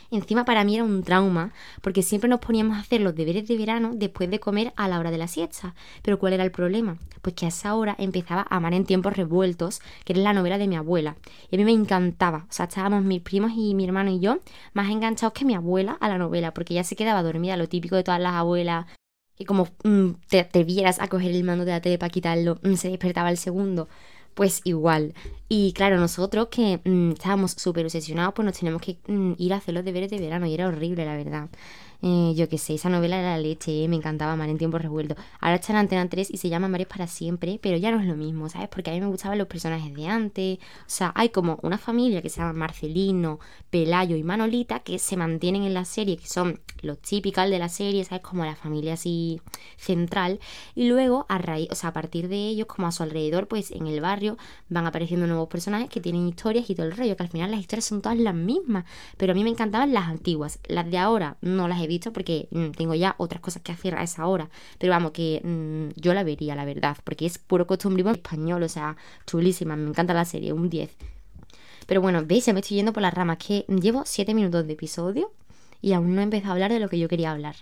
Encima 0.09 0.45
para 0.45 0.63
mí 0.63 0.75
era 0.75 0.85
un 0.85 1.03
trauma, 1.03 1.51
porque 1.81 2.01
siempre 2.01 2.29
nos 2.29 2.39
poníamos 2.39 2.77
a 2.77 2.79
hacer 2.79 3.01
los 3.01 3.13
deberes 3.13 3.45
de 3.45 3.57
verano 3.57 3.91
después 3.93 4.29
de 4.29 4.39
comer 4.39 4.71
a 4.77 4.87
la 4.87 4.99
hora 4.99 5.11
de 5.11 5.17
la 5.17 5.27
siesta. 5.27 5.75
Pero 6.01 6.17
¿cuál 6.17 6.31
era 6.31 6.45
el 6.45 6.51
problema? 6.51 6.97
Pues 7.21 7.35
que 7.35 7.45
a 7.45 7.49
esa 7.49 7.75
hora 7.75 7.93
empezaba 7.99 8.47
a 8.49 8.55
Amar 8.55 8.73
en 8.73 8.85
tiempos 8.85 9.17
revueltos, 9.17 9.81
que 10.05 10.13
era 10.13 10.21
la 10.21 10.33
novela 10.33 10.57
de 10.57 10.67
mi 10.67 10.77
abuela. 10.77 11.17
Y 11.51 11.55
a 11.55 11.57
mí 11.57 11.65
me 11.65 11.73
encantaba. 11.73 12.45
O 12.49 12.53
sea, 12.53 12.67
estábamos 12.67 13.03
mis 13.03 13.21
primos 13.21 13.51
y 13.53 13.75
mi 13.75 13.83
hermano 13.83 14.09
y 14.11 14.19
yo 14.19 14.39
más 14.73 14.89
enganchados 14.89 15.33
que 15.33 15.43
mi 15.43 15.55
abuela 15.55 15.97
a 15.99 16.07
la 16.07 16.17
novela, 16.17 16.53
porque 16.53 16.73
ella 16.73 16.85
se 16.85 16.95
quedaba 16.95 17.21
dormida, 17.21 17.57
lo 17.57 17.67
típico 17.67 17.97
de 17.97 18.03
todas 18.03 18.21
las 18.21 18.33
abuelas 18.33 18.85
y 19.37 19.45
como 19.45 19.67
mm, 19.83 20.11
te, 20.27 20.63
vieras 20.63 20.99
a 20.99 21.07
coger 21.07 21.31
el 21.31 21.43
mando 21.43 21.65
de 21.65 21.71
la 21.71 21.81
tele 21.81 21.97
para 21.97 22.09
quitarlo, 22.09 22.59
mm, 22.63 22.73
se 22.73 22.89
despertaba 22.89 23.29
el 23.29 23.37
segundo. 23.37 23.87
Pues 24.33 24.61
igual. 24.65 25.13
Y 25.49 25.73
claro, 25.73 25.97
nosotros 25.97 26.49
que 26.49 26.79
mm, 26.83 27.11
estábamos 27.13 27.53
súper 27.53 27.85
obsesionados, 27.85 28.33
pues 28.35 28.45
nos 28.45 28.57
teníamos 28.57 28.81
que 28.81 28.97
ir 29.37 29.53
a 29.53 29.57
hacer 29.57 29.73
los 29.73 29.83
deberes 29.83 30.11
de 30.11 30.19
verano 30.19 30.45
y 30.45 30.53
era 30.53 30.67
horrible, 30.67 31.05
la 31.05 31.17
verdad. 31.17 31.49
Eh, 32.01 32.33
yo 32.35 32.47
qué 32.47 32.57
sé, 32.57 32.75
esa 32.75 32.89
novela 32.89 33.19
era 33.19 33.31
la 33.31 33.39
leche, 33.39 33.83
eh, 33.83 33.87
me 33.87 33.95
encantaba 33.95 34.35
Mar 34.35 34.49
en 34.49 34.57
tiempos 34.57 34.81
revueltos. 34.81 35.17
Ahora 35.39 35.55
está 35.55 35.73
en 35.73 35.79
Antena 35.79 36.07
3 36.07 36.29
y 36.29 36.37
se 36.37 36.49
llama 36.49 36.67
Mares 36.67 36.87
para 36.87 37.07
siempre, 37.07 37.59
pero 37.61 37.77
ya 37.77 37.91
no 37.91 37.99
es 37.99 38.05
lo 38.05 38.15
mismo, 38.15 38.49
¿sabes? 38.49 38.69
Porque 38.69 38.91
a 38.91 38.93
mí 38.93 39.01
me 39.01 39.07
gustaban 39.07 39.37
los 39.37 39.47
personajes 39.47 39.93
de 39.93 40.07
antes. 40.07 40.59
O 40.59 40.83
sea, 40.85 41.11
hay 41.15 41.29
como 41.29 41.59
una 41.63 41.77
familia 41.77 42.21
que 42.21 42.29
se 42.29 42.39
llama 42.39 42.53
Marcelino, 42.53 43.39
Pelayo 43.69 44.15
y 44.15 44.23
Manolita 44.23 44.79
que 44.79 44.99
se 44.99 45.17
mantienen 45.17 45.63
en 45.63 45.73
la 45.73 45.85
serie, 45.85 46.17
que 46.17 46.27
son 46.27 46.59
los 46.81 46.99
típicos 46.99 47.49
de 47.49 47.59
la 47.59 47.69
serie, 47.69 48.03
¿sabes? 48.03 48.23
Como 48.23 48.45
la 48.45 48.55
familia 48.55 48.93
así 48.93 49.41
central. 49.77 50.39
Y 50.75 50.87
luego, 50.87 51.25
a 51.29 51.39
raíz, 51.39 51.69
o 51.71 51.75
sea, 51.75 51.89
a 51.89 51.93
partir 51.93 52.27
de 52.27 52.47
ellos, 52.47 52.67
como 52.67 52.87
a 52.87 52.91
su 52.91 53.03
alrededor, 53.03 53.47
pues 53.47 53.71
en 53.71 53.87
el 53.87 54.01
barrio 54.01 54.37
van 54.69 54.85
apareciendo 54.85 55.25
nuevos 55.25 55.49
personajes 55.49 55.89
que 55.89 56.01
tienen 56.01 56.27
historias 56.27 56.69
y 56.69 56.75
todo 56.75 56.85
el 56.85 56.95
rollo, 56.95 57.15
que 57.17 57.23
al 57.23 57.29
final 57.29 57.51
las 57.51 57.59
historias 57.59 57.85
son 57.85 58.01
todas 58.01 58.17
las 58.17 58.35
mismas. 58.35 58.85
Pero 59.17 59.31
a 59.31 59.35
mí 59.35 59.43
me 59.43 59.49
encantaban 59.49 59.93
las 59.93 60.07
antiguas. 60.07 60.59
Las 60.67 60.89
de 60.89 60.97
ahora 60.99 61.37
no 61.41 61.67
las 61.67 61.81
he 61.81 61.86
visto 61.87 62.13
porque 62.13 62.47
mm, 62.51 62.71
tengo 62.71 62.93
ya 62.95 63.15
otras 63.17 63.41
cosas 63.41 63.61
que 63.61 63.71
hacer 63.71 63.95
a 63.95 64.03
esa 64.03 64.27
hora. 64.27 64.49
Pero 64.77 64.91
vamos, 64.91 65.11
que 65.11 65.41
mm, 65.43 65.99
yo 65.99 66.13
la 66.13 66.23
vería, 66.23 66.55
la 66.55 66.65
verdad, 66.65 66.97
porque 67.03 67.25
es 67.25 67.37
puro 67.37 67.67
costumbrismo 67.67 68.11
español, 68.11 68.63
o 68.63 68.69
sea, 68.69 68.97
chulísima, 69.25 69.75
me 69.75 69.89
encanta 69.89 70.13
la 70.13 70.25
serie, 70.25 70.53
un 70.53 70.69
10. 70.69 70.89
Pero 71.87 72.01
bueno, 72.01 72.23
veis, 72.25 72.45
ya 72.45 72.53
me 72.53 72.59
estoy 72.59 72.77
yendo 72.77 72.93
por 72.93 73.01
las 73.01 73.13
ramas, 73.13 73.37
que 73.37 73.65
llevo 73.67 74.03
7 74.05 74.33
minutos 74.33 74.67
de 74.67 74.73
episodio 74.73 75.31
y 75.81 75.93
aún 75.93 76.15
no 76.15 76.21
he 76.21 76.23
empezado 76.23 76.51
a 76.51 76.53
hablar 76.53 76.71
de 76.71 76.79
lo 76.79 76.89
que 76.89 76.99
yo 76.99 77.07
quería 77.07 77.31
hablar. 77.31 77.55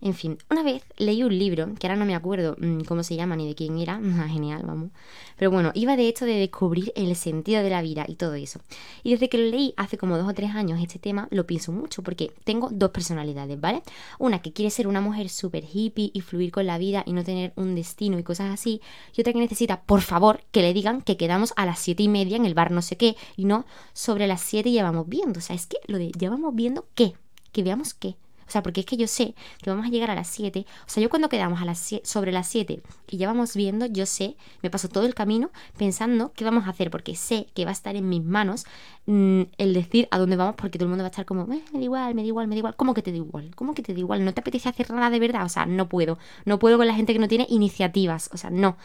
En 0.00 0.14
fin, 0.14 0.38
una 0.48 0.62
vez 0.62 0.84
leí 0.96 1.24
un 1.24 1.36
libro, 1.36 1.74
que 1.74 1.88
ahora 1.88 1.98
no 1.98 2.06
me 2.06 2.14
acuerdo 2.14 2.56
mm, 2.58 2.82
cómo 2.82 3.02
se 3.02 3.16
llama 3.16 3.34
ni 3.34 3.48
de 3.48 3.56
quién 3.56 3.78
era, 3.78 4.00
genial, 4.28 4.62
vamos. 4.64 4.90
Pero 5.36 5.50
bueno, 5.50 5.72
iba 5.74 5.96
de 5.96 6.06
hecho 6.06 6.24
de 6.24 6.34
descubrir 6.34 6.92
el 6.94 7.16
sentido 7.16 7.62
de 7.62 7.70
la 7.70 7.82
vida 7.82 8.04
y 8.06 8.14
todo 8.14 8.34
eso. 8.34 8.60
Y 9.02 9.10
desde 9.10 9.28
que 9.28 9.38
lo 9.38 9.50
leí 9.50 9.74
hace 9.76 9.98
como 9.98 10.16
dos 10.16 10.28
o 10.28 10.34
tres 10.34 10.52
años 10.52 10.80
este 10.80 11.00
tema, 11.00 11.26
lo 11.30 11.46
pienso 11.46 11.72
mucho 11.72 12.02
porque 12.02 12.32
tengo 12.44 12.68
dos 12.70 12.90
personalidades, 12.90 13.60
¿vale? 13.60 13.82
Una 14.20 14.40
que 14.40 14.52
quiere 14.52 14.70
ser 14.70 14.86
una 14.86 15.00
mujer 15.00 15.28
súper 15.28 15.64
hippie 15.64 16.10
y 16.12 16.20
fluir 16.20 16.52
con 16.52 16.66
la 16.66 16.78
vida 16.78 17.02
y 17.04 17.12
no 17.12 17.24
tener 17.24 17.52
un 17.56 17.74
destino 17.74 18.18
y 18.20 18.22
cosas 18.22 18.52
así. 18.52 18.80
Y 19.16 19.20
otra 19.20 19.32
que 19.32 19.40
necesita, 19.40 19.82
por 19.82 20.02
favor, 20.02 20.42
que 20.52 20.62
le 20.62 20.74
digan 20.74 21.02
que 21.02 21.16
quedamos 21.16 21.52
a 21.56 21.66
las 21.66 21.80
siete 21.80 22.04
y 22.04 22.08
media 22.08 22.36
en 22.36 22.46
el 22.46 22.54
bar 22.54 22.70
no 22.70 22.82
sé 22.82 22.96
qué 22.96 23.16
y 23.36 23.46
no 23.46 23.64
sobre 23.94 24.28
las 24.28 24.42
siete 24.42 24.70
ya 24.70 24.84
vamos 24.84 25.08
viendo. 25.08 25.38
O 25.38 25.42
sea, 25.42 25.56
es 25.56 25.66
que 25.66 25.78
lo 25.88 25.98
de 25.98 26.12
ya 26.16 26.30
vamos 26.30 26.54
viendo 26.54 26.86
qué, 26.94 27.14
que 27.52 27.62
veamos 27.62 27.94
qué. 27.94 28.16
O 28.48 28.50
sea, 28.50 28.62
porque 28.62 28.80
es 28.80 28.86
que 28.86 28.96
yo 28.96 29.06
sé 29.06 29.34
que 29.62 29.68
vamos 29.68 29.86
a 29.86 29.90
llegar 29.90 30.10
a 30.10 30.14
las 30.14 30.28
7. 30.28 30.64
O 30.86 30.88
sea, 30.88 31.02
yo 31.02 31.10
cuando 31.10 31.28
quedamos 31.28 31.60
a 31.60 31.66
las 31.66 31.94
sobre 32.02 32.32
las 32.32 32.48
7 32.48 32.82
y 33.10 33.16
ya 33.18 33.26
vamos 33.26 33.54
viendo, 33.54 33.84
yo 33.84 34.06
sé, 34.06 34.36
me 34.62 34.70
paso 34.70 34.88
todo 34.88 35.04
el 35.04 35.14
camino 35.14 35.50
pensando 35.76 36.32
qué 36.32 36.44
vamos 36.44 36.66
a 36.66 36.70
hacer, 36.70 36.90
porque 36.90 37.14
sé 37.14 37.48
que 37.54 37.64
va 37.66 37.70
a 37.70 37.74
estar 37.74 37.94
en 37.94 38.08
mis 38.08 38.24
manos 38.24 38.64
mm, 39.08 39.42
el 39.56 39.74
decir 39.74 40.06
a 40.10 40.18
dónde 40.18 40.36
vamos, 40.36 40.54
porque 40.56 40.78
todo 40.78 40.84
el 40.84 40.90
mundo 40.90 41.02
va 41.02 41.08
a 41.08 41.10
estar 41.10 41.24
como, 41.24 41.42
eh, 41.52 41.62
me 41.72 41.78
da 41.78 41.84
igual, 41.84 42.14
me 42.14 42.22
da 42.22 42.28
igual, 42.28 42.46
me 42.46 42.54
da 42.54 42.58
igual. 42.58 42.76
¿Cómo 42.76 42.94
que 42.94 43.02
te 43.02 43.10
da 43.10 43.16
igual? 43.16 43.54
¿Cómo 43.56 43.74
que 43.74 43.82
te 43.82 43.94
da 43.94 43.98
igual? 43.98 44.24
¿No 44.24 44.34
te 44.34 44.40
apetece 44.40 44.68
hacer 44.68 44.90
nada 44.90 45.10
de 45.10 45.18
verdad? 45.18 45.44
O 45.44 45.48
sea, 45.48 45.66
no 45.66 45.88
puedo. 45.88 46.18
No 46.44 46.58
puedo 46.58 46.76
con 46.76 46.86
la 46.86 46.94
gente 46.94 47.12
que 47.14 47.18
no 47.18 47.28
tiene 47.28 47.46
iniciativas. 47.48 48.30
O 48.32 48.36
sea, 48.36 48.50
no. 48.50 48.76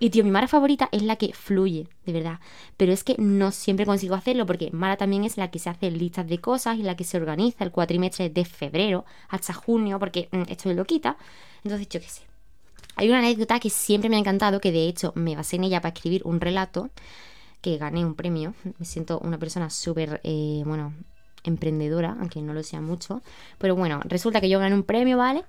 Y 0.00 0.10
tío, 0.10 0.24
mi 0.24 0.30
Mara 0.30 0.46
favorita 0.46 0.88
es 0.92 1.02
la 1.02 1.16
que 1.16 1.32
fluye, 1.32 1.88
de 2.06 2.12
verdad. 2.12 2.40
Pero 2.76 2.92
es 2.92 3.02
que 3.02 3.16
no 3.18 3.50
siempre 3.50 3.86
consigo 3.86 4.14
hacerlo 4.14 4.46
porque 4.46 4.70
Mara 4.72 4.96
también 4.96 5.24
es 5.24 5.36
la 5.36 5.50
que 5.50 5.58
se 5.58 5.70
hace 5.70 5.90
listas 5.90 6.28
de 6.28 6.38
cosas 6.38 6.78
y 6.78 6.82
la 6.82 6.96
que 6.96 7.04
se 7.04 7.16
organiza 7.16 7.64
el 7.64 7.72
cuatrimestre 7.72 8.30
de 8.30 8.44
febrero 8.44 9.04
hasta 9.28 9.52
junio 9.54 9.98
porque 9.98 10.28
mm, 10.32 10.42
estoy 10.48 10.74
loquita. 10.74 11.16
Entonces, 11.64 11.88
yo 11.88 12.00
qué 12.00 12.08
sé. 12.08 12.22
Hay 12.96 13.08
una 13.08 13.20
anécdota 13.20 13.60
que 13.60 13.70
siempre 13.70 14.10
me 14.10 14.16
ha 14.16 14.18
encantado, 14.18 14.60
que 14.60 14.72
de 14.72 14.88
hecho 14.88 15.12
me 15.14 15.36
basé 15.36 15.56
en 15.56 15.64
ella 15.64 15.80
para 15.80 15.94
escribir 15.94 16.22
un 16.24 16.40
relato, 16.40 16.90
que 17.60 17.78
gané 17.78 18.04
un 18.04 18.14
premio. 18.14 18.54
Me 18.78 18.84
siento 18.84 19.18
una 19.20 19.38
persona 19.38 19.70
súper, 19.70 20.20
eh, 20.24 20.62
bueno, 20.64 20.94
emprendedora, 21.44 22.16
aunque 22.18 22.42
no 22.42 22.54
lo 22.54 22.62
sea 22.62 22.80
mucho. 22.80 23.22
Pero 23.58 23.76
bueno, 23.76 24.00
resulta 24.04 24.40
que 24.40 24.48
yo 24.48 24.58
gané 24.58 24.74
un 24.74 24.84
premio, 24.84 25.16
¿vale? 25.16 25.44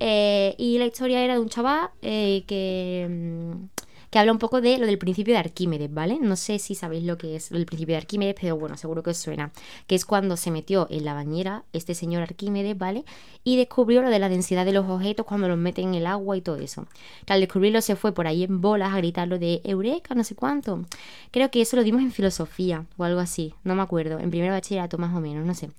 Eh, 0.00 0.54
y 0.58 0.78
la 0.78 0.86
historia 0.86 1.22
era 1.22 1.34
de 1.34 1.40
un 1.40 1.48
chaval 1.48 1.90
eh, 2.02 2.44
que... 2.46 3.06
Mm, 3.08 3.64
que 4.12 4.18
habla 4.18 4.30
un 4.30 4.38
poco 4.38 4.60
de 4.60 4.76
lo 4.76 4.84
del 4.84 4.98
principio 4.98 5.32
de 5.32 5.40
Arquímedes, 5.40 5.92
¿vale? 5.92 6.18
No 6.20 6.36
sé 6.36 6.58
si 6.58 6.74
sabéis 6.74 7.02
lo 7.04 7.16
que 7.16 7.34
es 7.34 7.50
el 7.50 7.64
principio 7.64 7.94
de 7.94 7.96
Arquímedes, 8.02 8.36
pero 8.38 8.58
bueno, 8.58 8.76
seguro 8.76 9.02
que 9.02 9.08
os 9.08 9.16
suena. 9.16 9.52
Que 9.86 9.94
es 9.94 10.04
cuando 10.04 10.36
se 10.36 10.50
metió 10.50 10.86
en 10.90 11.06
la 11.06 11.14
bañera 11.14 11.64
este 11.72 11.94
señor 11.94 12.22
Arquímedes, 12.22 12.76
¿vale? 12.76 13.06
Y 13.42 13.56
descubrió 13.56 14.02
lo 14.02 14.10
de 14.10 14.18
la 14.18 14.28
densidad 14.28 14.66
de 14.66 14.72
los 14.72 14.86
objetos 14.86 15.24
cuando 15.24 15.48
los 15.48 15.56
meten 15.56 15.88
en 15.88 15.94
el 15.94 16.06
agua 16.06 16.36
y 16.36 16.42
todo 16.42 16.56
eso. 16.56 16.86
Que 17.24 17.32
al 17.32 17.40
descubrirlo 17.40 17.80
se 17.80 17.96
fue 17.96 18.12
por 18.12 18.26
ahí 18.26 18.44
en 18.44 18.60
bolas 18.60 18.92
a 18.92 18.98
gritar 18.98 19.28
lo 19.28 19.38
de 19.38 19.62
Eureka, 19.64 20.14
no 20.14 20.24
sé 20.24 20.34
cuánto. 20.34 20.84
Creo 21.30 21.50
que 21.50 21.62
eso 21.62 21.76
lo 21.76 21.82
dimos 21.82 22.02
en 22.02 22.12
filosofía 22.12 22.84
o 22.98 23.04
algo 23.04 23.20
así, 23.20 23.54
no 23.64 23.74
me 23.74 23.80
acuerdo. 23.80 24.18
En 24.18 24.30
primer 24.30 24.50
bachillerato 24.50 24.98
más 24.98 25.16
o 25.16 25.20
menos, 25.22 25.46
no 25.46 25.54
sé. 25.54 25.70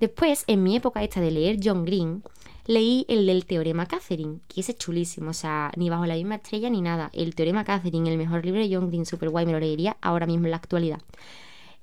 Después, 0.00 0.44
en 0.46 0.62
mi 0.62 0.74
época 0.74 1.02
esta 1.02 1.20
de 1.20 1.30
leer 1.30 1.58
John 1.62 1.84
Green, 1.84 2.22
leí 2.66 3.04
el 3.08 3.26
del 3.26 3.46
teorema 3.46 3.86
Catherine, 3.86 4.40
que 4.48 4.60
ese 4.60 4.72
es 4.72 4.78
chulísimo, 4.78 5.30
o 5.30 5.34
sea, 5.34 5.70
ni 5.76 5.90
bajo 5.90 6.06
la 6.06 6.14
misma 6.14 6.36
estrella 6.36 6.70
ni 6.70 6.80
nada. 6.80 7.10
El 7.12 7.34
teorema 7.34 7.64
Catherine, 7.64 8.10
el 8.10 8.18
mejor 8.18 8.44
libro 8.44 8.60
de 8.60 8.74
John 8.74 8.88
Green, 8.88 9.06
super 9.06 9.30
guay, 9.30 9.46
me 9.46 9.52
lo 9.52 9.60
leería 9.60 9.96
ahora 10.00 10.26
mismo 10.26 10.46
en 10.46 10.52
la 10.52 10.56
actualidad. 10.58 11.00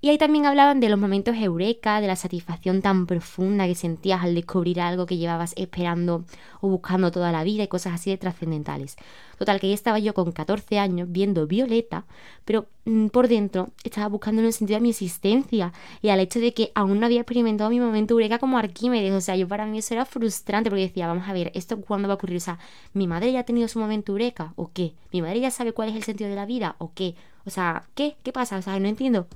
Y 0.04 0.10
ahí 0.10 0.18
también 0.18 0.48
hablaban 0.48 0.80
de 0.80 0.90
los 0.90 0.98
momentos 0.98 1.36
eureka, 1.38 2.02
de 2.02 2.08
la 2.08 2.16
satisfacción 2.16 2.82
tan 2.82 3.06
profunda 3.06 3.68
que 3.68 3.76
sentías 3.76 4.24
al 4.24 4.34
descubrir 4.34 4.82
algo 4.82 5.06
que 5.06 5.18
llevabas 5.18 5.54
esperando 5.56 6.26
o 6.60 6.70
buscando 6.70 7.12
toda 7.12 7.32
la 7.32 7.44
vida 7.44 7.62
y 7.62 7.68
cosas 7.68 7.94
así 7.94 8.10
de 8.10 8.18
trascendentales. 8.18 8.96
Total, 9.38 9.60
que 9.60 9.68
ahí 9.68 9.74
estaba 9.74 10.00
yo 10.00 10.16
con 10.16 10.32
14 10.32 10.80
años 10.80 11.08
viendo 11.12 11.46
Violeta, 11.46 12.06
pero 12.46 12.66
mm, 12.86 13.08
por 13.10 13.28
dentro 13.28 13.70
estaba 13.84 14.08
buscando 14.08 14.42
un 14.42 14.52
sentido 14.52 14.78
a 14.78 14.82
mi 14.82 14.90
existencia 14.90 15.72
y 16.02 16.10
al 16.10 16.20
hecho 16.20 16.40
de 16.40 16.56
que 16.56 16.72
aún 16.74 17.00
no 17.00 17.06
había 17.06 17.22
experimentado 17.22 17.70
mi 17.70 17.80
momento 17.80 18.16
eureka 18.16 18.40
como 18.40 18.58
Arquímedes. 18.58 19.14
O 19.14 19.22
sea, 19.22 19.36
yo 19.36 19.48
para 19.48 19.68
mí 19.68 19.78
eso 19.78 19.94
era 19.94 20.06
frustrante 20.06 20.72
porque 20.72 20.82
decía, 20.88 21.06
vamos 21.06 21.30
a 21.30 21.34
ver, 21.34 21.52
¿esto 21.54 21.80
cuándo 21.80 22.08
va 22.08 22.16
a 22.16 22.18
ocurrir? 22.18 22.38
O 22.38 22.40
sea, 22.40 22.58
¿mi 22.94 23.06
madre 23.06 23.32
ya 23.32 23.42
ha 23.42 23.46
tenido 23.46 23.68
su 23.68 23.78
momento 23.78 24.14
eureka 24.14 24.54
o 24.56 24.72
qué? 24.74 24.96
¿Mi 25.12 25.22
madre 25.22 25.40
ya 25.42 25.52
sabe 25.52 25.74
cuál 25.74 25.90
es 25.90 25.96
el 25.96 26.04
sentido 26.04 26.28
de 26.32 26.36
la 26.36 26.48
vida 26.48 26.76
o 26.80 26.92
qué? 26.96 27.14
O 27.46 27.52
sea, 27.52 27.84
¿qué? 27.94 28.16
¿Qué 28.24 28.32
pasa? 28.34 28.58
O 28.58 28.62
sea, 28.64 28.80
no 28.80 28.88
entiendo. 28.88 29.28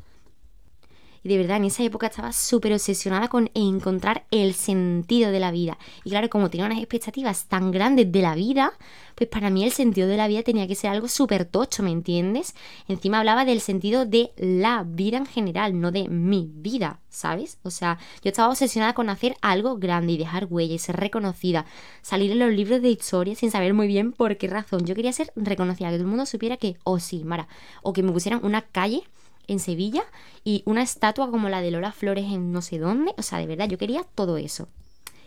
Y 1.25 1.27
de 1.27 1.39
verdad, 1.39 1.57
en 1.57 1.65
esa 1.65 1.81
época 1.81 2.05
estaba 2.05 2.31
súper 2.31 2.71
obsesionada 2.71 3.29
con 3.29 3.49
encontrar 3.55 4.27
el 4.29 4.53
sentido 4.53 5.31
de 5.31 5.39
la 5.39 5.49
vida. 5.49 5.79
Y 6.03 6.11
claro, 6.11 6.29
como 6.29 6.51
tenía 6.51 6.67
unas 6.67 6.77
expectativas 6.77 7.45
tan 7.47 7.71
grandes 7.71 8.11
de 8.11 8.21
la 8.21 8.35
vida, 8.35 8.73
pues 9.15 9.27
para 9.27 9.49
mí 9.49 9.63
el 9.63 9.71
sentido 9.71 10.07
de 10.07 10.17
la 10.17 10.27
vida 10.27 10.43
tenía 10.43 10.67
que 10.67 10.75
ser 10.75 10.91
algo 10.91 11.07
súper 11.07 11.45
tocho, 11.45 11.81
¿me 11.81 11.89
entiendes? 11.89 12.53
Encima 12.87 13.17
hablaba 13.17 13.43
del 13.43 13.59
sentido 13.59 14.05
de 14.05 14.33
la 14.37 14.83
vida 14.85 15.17
en 15.17 15.25
general, 15.25 15.81
no 15.81 15.91
de 15.91 16.07
mi 16.09 16.47
vida, 16.53 16.99
¿sabes? 17.09 17.57
O 17.63 17.71
sea, 17.71 17.97
yo 18.23 18.29
estaba 18.29 18.49
obsesionada 18.49 18.93
con 18.93 19.09
hacer 19.09 19.35
algo 19.41 19.77
grande 19.77 20.13
y 20.13 20.17
dejar 20.17 20.45
huella 20.47 20.75
y 20.75 20.77
ser 20.77 20.95
reconocida, 20.97 21.65
salir 22.03 22.33
en 22.33 22.37
los 22.37 22.53
libros 22.53 22.83
de 22.83 22.89
historia 22.89 23.33
sin 23.33 23.49
saber 23.49 23.73
muy 23.73 23.87
bien 23.87 24.11
por 24.11 24.37
qué 24.37 24.47
razón. 24.47 24.85
Yo 24.85 24.93
quería 24.93 25.11
ser 25.11 25.31
reconocida, 25.35 25.89
que 25.89 25.95
todo 25.95 26.03
el 26.03 26.09
mundo 26.09 26.27
supiera 26.27 26.57
que, 26.57 26.77
oh 26.83 26.99
sí, 26.99 27.23
Mara, 27.23 27.47
o 27.81 27.93
que 27.93 28.03
me 28.03 28.11
pusieran 28.11 28.45
una 28.45 28.61
calle 28.61 29.01
en 29.47 29.59
Sevilla 29.59 30.03
y 30.43 30.63
una 30.65 30.81
estatua 30.81 31.29
como 31.29 31.49
la 31.49 31.61
de 31.61 31.71
Lola 31.71 31.91
Flores 31.91 32.25
en 32.25 32.51
no 32.51 32.61
sé 32.61 32.79
dónde. 32.79 33.13
O 33.17 33.21
sea, 33.21 33.39
de 33.39 33.47
verdad, 33.47 33.67
yo 33.67 33.77
quería 33.77 34.03
todo 34.15 34.37
eso. 34.37 34.67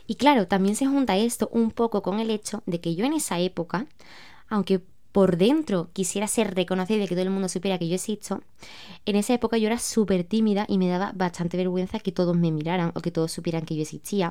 Y 0.07 0.15
claro, 0.15 0.47
también 0.47 0.75
se 0.75 0.87
junta 0.87 1.17
esto 1.17 1.49
un 1.53 1.71
poco 1.71 2.03
con 2.03 2.19
el 2.19 2.31
hecho 2.31 2.63
de 2.67 2.81
que 2.81 2.95
yo 2.95 3.05
en 3.05 3.13
esa 3.13 3.39
época, 3.39 3.87
aunque 4.49 4.83
por 5.19 5.37
dentro 5.37 5.91
quisiera 5.95 6.29
ser 6.29 6.55
reconocida 6.55 7.03
y 7.03 7.09
que 7.09 7.17
todo 7.17 7.25
el 7.25 7.31
mundo 7.31 7.49
supiera 7.49 7.77
que 7.77 7.89
yo 7.89 7.97
existo, 7.97 8.41
en 9.05 9.17
esa 9.17 9.35
época 9.35 9.59
yo 9.59 9.67
era 9.67 9.81
súper 9.81 10.23
tímida 10.23 10.65
y 10.69 10.79
me 10.79 10.87
daba 10.87 11.11
bastante 11.13 11.57
vergüenza 11.57 11.99
que 11.99 12.13
todos 12.13 12.37
me 12.37 12.53
miraran 12.53 12.93
o 12.95 13.01
que 13.01 13.11
todos 13.11 13.33
supieran 13.33 13.65
que 13.65 13.75
yo 13.75 13.83
existía. 13.83 14.31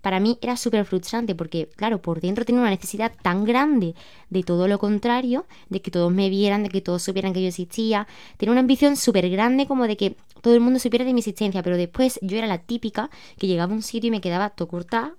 Para 0.00 0.20
mí 0.20 0.38
era 0.40 0.56
súper 0.56 0.86
frustrante 0.86 1.34
porque, 1.34 1.68
claro, 1.76 2.00
por 2.00 2.22
dentro 2.22 2.46
tenía 2.46 2.62
una 2.62 2.70
necesidad 2.70 3.12
tan 3.22 3.44
grande 3.44 3.94
de 4.30 4.42
todo 4.42 4.68
lo 4.68 4.78
contrario, 4.78 5.44
de 5.68 5.82
que 5.82 5.90
todos 5.90 6.10
me 6.10 6.30
vieran, 6.30 6.62
de 6.62 6.70
que 6.70 6.80
todos 6.80 7.02
supieran 7.02 7.34
que 7.34 7.42
yo 7.42 7.48
existía. 7.48 8.08
Tenía 8.38 8.52
una 8.52 8.60
ambición 8.60 8.96
súper 8.96 9.28
grande 9.28 9.66
como 9.66 9.86
de 9.86 9.98
que 9.98 10.16
todo 10.40 10.54
el 10.54 10.60
mundo 10.60 10.80
supiera 10.80 11.04
de 11.04 11.14
mi 11.14 11.20
existencia, 11.20 11.62
pero 11.62 11.76
después 11.76 12.18
yo 12.20 12.36
era 12.36 12.48
la 12.48 12.58
típica 12.58 13.10
que 13.38 13.46
llegaba 13.46 13.72
a 13.72 13.76
un 13.76 13.82
sitio 13.82 14.08
y 14.08 14.10
me 14.10 14.20
quedaba 14.20 14.50
todo 14.50 14.72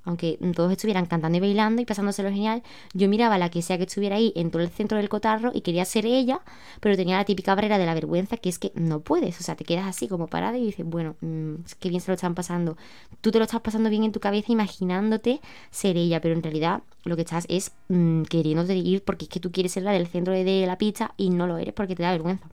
aunque 0.03 0.37
todos 0.55 0.71
estuvieran 0.71 1.05
cantando 1.05 1.37
y 1.37 1.41
bailando 1.41 1.81
y 1.81 1.85
pasándoselo 1.85 2.29
genial, 2.29 2.63
yo 2.93 3.07
miraba 3.07 3.35
a 3.35 3.37
la 3.37 3.49
que 3.49 3.61
sea 3.61 3.77
que 3.77 3.83
estuviera 3.83 4.17
ahí 4.17 4.33
en 4.35 4.51
todo 4.51 4.61
el 4.61 4.69
centro 4.69 4.97
del 5.03 5.09
cotarro 5.09 5.51
y 5.53 5.61
quería 5.61 5.85
ser 5.85 6.05
ella, 6.05 6.41
pero 6.79 6.95
tenía 6.95 7.17
la 7.17 7.25
típica 7.25 7.53
barrera 7.53 7.77
de 7.77 7.85
la 7.85 7.93
vergüenza 7.93 8.37
que 8.37 8.49
es 8.49 8.57
que 8.57 8.71
no 8.75 9.01
puedes, 9.01 9.39
o 9.39 9.43
sea, 9.43 9.55
te 9.55 9.65
quedas 9.65 9.85
así 9.85 10.07
como 10.07 10.27
parada 10.27 10.57
y 10.57 10.65
dices, 10.65 10.85
bueno, 10.85 11.15
mmm, 11.21 11.55
qué 11.79 11.89
bien 11.89 12.01
se 12.01 12.11
lo 12.11 12.15
están 12.15 12.35
pasando. 12.35 12.77
Tú 13.21 13.31
te 13.31 13.37
lo 13.39 13.45
estás 13.45 13.61
pasando 13.61 13.89
bien 13.89 14.03
en 14.03 14.11
tu 14.11 14.19
cabeza 14.19 14.51
imaginándote 14.51 15.41
ser 15.71 15.97
ella, 15.97 16.21
pero 16.21 16.33
en 16.33 16.43
realidad 16.43 16.83
lo 17.03 17.15
que 17.15 17.23
estás 17.23 17.45
es 17.49 17.71
mmm, 17.89 18.23
queriéndote 18.23 18.75
ir 18.75 19.03
porque 19.03 19.25
es 19.25 19.29
que 19.29 19.39
tú 19.39 19.51
quieres 19.51 19.73
ser 19.73 19.83
la 19.83 19.91
del 19.91 20.07
centro 20.07 20.33
de 20.33 20.65
la 20.65 20.77
pizza 20.77 21.13
y 21.17 21.29
no 21.29 21.47
lo 21.47 21.57
eres 21.57 21.73
porque 21.73 21.95
te 21.95 22.03
da 22.03 22.11
vergüenza. 22.11 22.47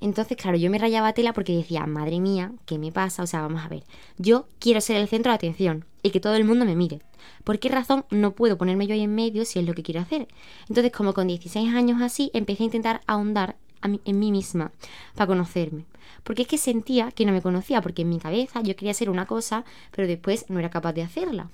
Entonces, 0.00 0.36
claro, 0.36 0.56
yo 0.56 0.70
me 0.70 0.78
rayaba 0.78 1.12
tela 1.12 1.32
porque 1.32 1.56
decía, 1.56 1.84
madre 1.86 2.20
mía, 2.20 2.52
¿qué 2.64 2.78
me 2.78 2.90
pasa? 2.90 3.22
O 3.22 3.26
sea, 3.26 3.42
vamos 3.42 3.62
a 3.62 3.68
ver, 3.68 3.84
yo 4.16 4.46
quiero 4.58 4.80
ser 4.80 4.96
el 4.96 5.08
centro 5.08 5.30
de 5.30 5.36
atención 5.36 5.84
y 6.02 6.10
que 6.10 6.20
todo 6.20 6.34
el 6.36 6.44
mundo 6.44 6.64
me 6.64 6.74
mire. 6.74 7.00
¿Por 7.44 7.58
qué 7.58 7.68
razón 7.68 8.04
no 8.10 8.32
puedo 8.32 8.56
ponerme 8.56 8.86
yo 8.86 8.94
ahí 8.94 9.02
en 9.02 9.14
medio 9.14 9.44
si 9.44 9.58
es 9.58 9.66
lo 9.66 9.74
que 9.74 9.82
quiero 9.82 10.00
hacer? 10.00 10.28
Entonces, 10.68 10.92
como 10.92 11.12
con 11.12 11.26
16 11.26 11.74
años 11.74 12.00
así, 12.00 12.30
empecé 12.32 12.62
a 12.62 12.66
intentar 12.66 13.00
ahondar 13.06 13.56
en 13.82 14.18
mí 14.18 14.30
misma 14.30 14.72
para 15.14 15.26
conocerme. 15.26 15.84
Porque 16.22 16.42
es 16.42 16.48
que 16.48 16.58
sentía 16.58 17.10
que 17.12 17.24
no 17.24 17.32
me 17.32 17.42
conocía, 17.42 17.80
porque 17.80 18.02
en 18.02 18.10
mi 18.10 18.18
cabeza 18.18 18.60
yo 18.62 18.76
quería 18.76 18.92
hacer 18.92 19.10
una 19.10 19.26
cosa, 19.26 19.64
pero 19.90 20.08
después 20.08 20.46
no 20.48 20.58
era 20.58 20.70
capaz 20.70 20.92
de 20.92 21.02
hacerla. 21.02 21.50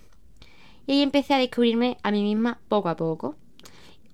Y 0.86 0.92
ahí 0.92 1.02
empecé 1.02 1.34
a 1.34 1.38
descubrirme 1.38 1.98
a 2.02 2.10
mí 2.10 2.22
misma 2.22 2.60
poco 2.68 2.88
a 2.88 2.96
poco 2.96 3.36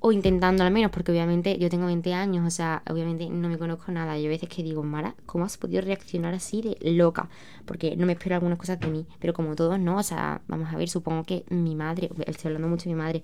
o 0.03 0.11
intentando 0.11 0.65
al 0.65 0.73
menos, 0.73 0.91
porque 0.91 1.13
obviamente 1.13 1.57
yo 1.59 1.71
tengo 1.71 1.87
20 1.87 2.13
años, 2.13 2.45
o 2.45 2.51
sea, 2.51 2.83
obviamente 2.91 3.31
no 3.31 3.49
me 3.49 3.57
conozco 3.57 3.93
nada. 3.93 4.19
Yo 4.19 4.27
a 4.27 4.31
veces 4.31 4.49
que 4.49 4.65
digo, 4.65 4.83
Mara, 4.83 5.15
¿cómo 5.27 5.45
has 5.45 5.57
podido 5.57 5.81
reaccionar 5.81 6.35
así 6.35 6.61
de 6.61 6.77
loca? 6.91 7.29
Porque 7.65 7.95
no 7.97 8.05
me 8.05 8.15
espero 8.15 8.35
algunas 8.35 8.59
cosas 8.59 8.81
de 8.81 8.89
mí, 8.89 9.07
pero 9.21 9.33
como 9.33 9.55
todos 9.55 9.79
no, 9.79 9.99
o 9.99 10.03
sea, 10.03 10.43
vamos 10.49 10.75
a 10.75 10.77
ver, 10.77 10.89
supongo 10.89 11.23
que 11.23 11.45
mi 11.51 11.77
madre, 11.77 12.11
estoy 12.27 12.49
hablando 12.49 12.67
mucho 12.67 12.89
de 12.89 12.97
mi 12.97 13.01
madre, 13.01 13.23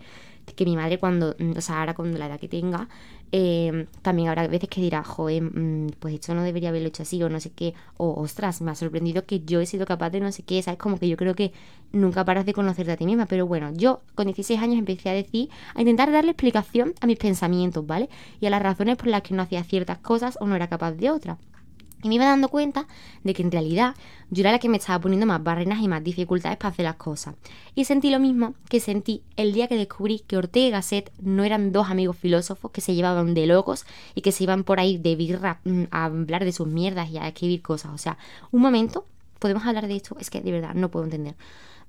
que 0.54 0.64
mi 0.64 0.76
madre 0.76 0.98
cuando, 0.98 1.36
o 1.56 1.60
sea, 1.60 1.80
ahora 1.80 1.94
con 1.94 2.18
la 2.18 2.26
edad 2.26 2.40
que 2.40 2.48
tenga, 2.48 2.88
eh, 3.32 3.86
también 4.02 4.28
habrá 4.28 4.46
veces 4.46 4.68
que 4.68 4.80
dirá, 4.80 5.04
joder, 5.04 5.42
mm, 5.42 5.90
pues 5.98 6.14
esto 6.14 6.34
no 6.34 6.42
debería 6.42 6.70
haberlo 6.70 6.88
hecho 6.88 7.02
así 7.02 7.22
o 7.22 7.28
no 7.28 7.40
sé 7.40 7.50
qué, 7.50 7.74
o 7.96 8.20
ostras, 8.20 8.60
me 8.62 8.70
ha 8.70 8.74
sorprendido 8.74 9.24
que 9.24 9.40
yo 9.40 9.60
he 9.60 9.66
sido 9.66 9.86
capaz 9.86 10.10
de 10.10 10.20
no 10.20 10.32
sé 10.32 10.42
qué, 10.42 10.62
¿sabes? 10.62 10.78
Como 10.78 10.98
que 10.98 11.08
yo 11.08 11.16
creo 11.16 11.34
que 11.34 11.52
nunca 11.92 12.24
paras 12.24 12.46
de 12.46 12.54
conocerte 12.54 12.92
a 12.92 12.96
ti 12.96 13.06
misma, 13.06 13.26
pero 13.26 13.46
bueno, 13.46 13.72
yo 13.74 14.02
con 14.14 14.26
16 14.26 14.60
años 14.60 14.78
empecé 14.78 15.10
a 15.10 15.12
decir, 15.12 15.50
a 15.74 15.80
intentar 15.80 16.10
darle 16.12 16.30
explicación 16.32 16.94
a 17.00 17.06
mis 17.06 17.18
pensamientos, 17.18 17.86
¿vale? 17.86 18.08
Y 18.40 18.46
a 18.46 18.50
las 18.50 18.62
razones 18.62 18.96
por 18.96 19.08
las 19.08 19.22
que 19.22 19.34
no 19.34 19.42
hacía 19.42 19.62
ciertas 19.64 19.98
cosas 19.98 20.38
o 20.40 20.46
no 20.46 20.56
era 20.56 20.68
capaz 20.68 20.92
de 20.92 21.10
otras. 21.10 21.38
Y 22.02 22.08
me 22.08 22.14
iba 22.14 22.24
dando 22.24 22.48
cuenta 22.48 22.86
de 23.24 23.34
que 23.34 23.42
en 23.42 23.50
realidad 23.50 23.94
yo 24.30 24.42
era 24.42 24.52
la 24.52 24.58
que 24.58 24.68
me 24.68 24.76
estaba 24.76 25.00
poniendo 25.00 25.26
más 25.26 25.42
barreras 25.42 25.80
y 25.80 25.88
más 25.88 26.04
dificultades 26.04 26.58
para 26.58 26.70
hacer 26.70 26.84
las 26.84 26.96
cosas. 26.96 27.34
Y 27.74 27.84
sentí 27.84 28.10
lo 28.10 28.20
mismo 28.20 28.54
que 28.68 28.80
sentí 28.80 29.22
el 29.36 29.52
día 29.52 29.68
que 29.68 29.76
descubrí 29.76 30.20
que 30.20 30.36
Ortega 30.36 30.66
y 30.66 30.70
Gasset 30.70 31.12
no 31.20 31.44
eran 31.44 31.72
dos 31.72 31.90
amigos 31.90 32.16
filósofos 32.16 32.70
que 32.70 32.80
se 32.80 32.94
llevaban 32.94 33.34
de 33.34 33.46
locos 33.46 33.84
y 34.14 34.20
que 34.20 34.32
se 34.32 34.44
iban 34.44 34.64
por 34.64 34.80
ahí 34.80 34.98
de 34.98 35.16
birra 35.16 35.60
mm, 35.64 35.84
a 35.90 36.04
hablar 36.04 36.44
de 36.44 36.52
sus 36.52 36.68
mierdas 36.68 37.10
y 37.10 37.18
a 37.18 37.26
escribir 37.26 37.62
cosas. 37.62 37.92
O 37.92 37.98
sea, 37.98 38.18
un 38.52 38.62
momento, 38.62 39.06
podemos 39.38 39.64
hablar 39.66 39.88
de 39.88 39.96
esto, 39.96 40.16
es 40.20 40.30
que 40.30 40.40
de 40.40 40.52
verdad 40.52 40.74
no 40.74 40.90
puedo 40.90 41.04
entender. 41.04 41.34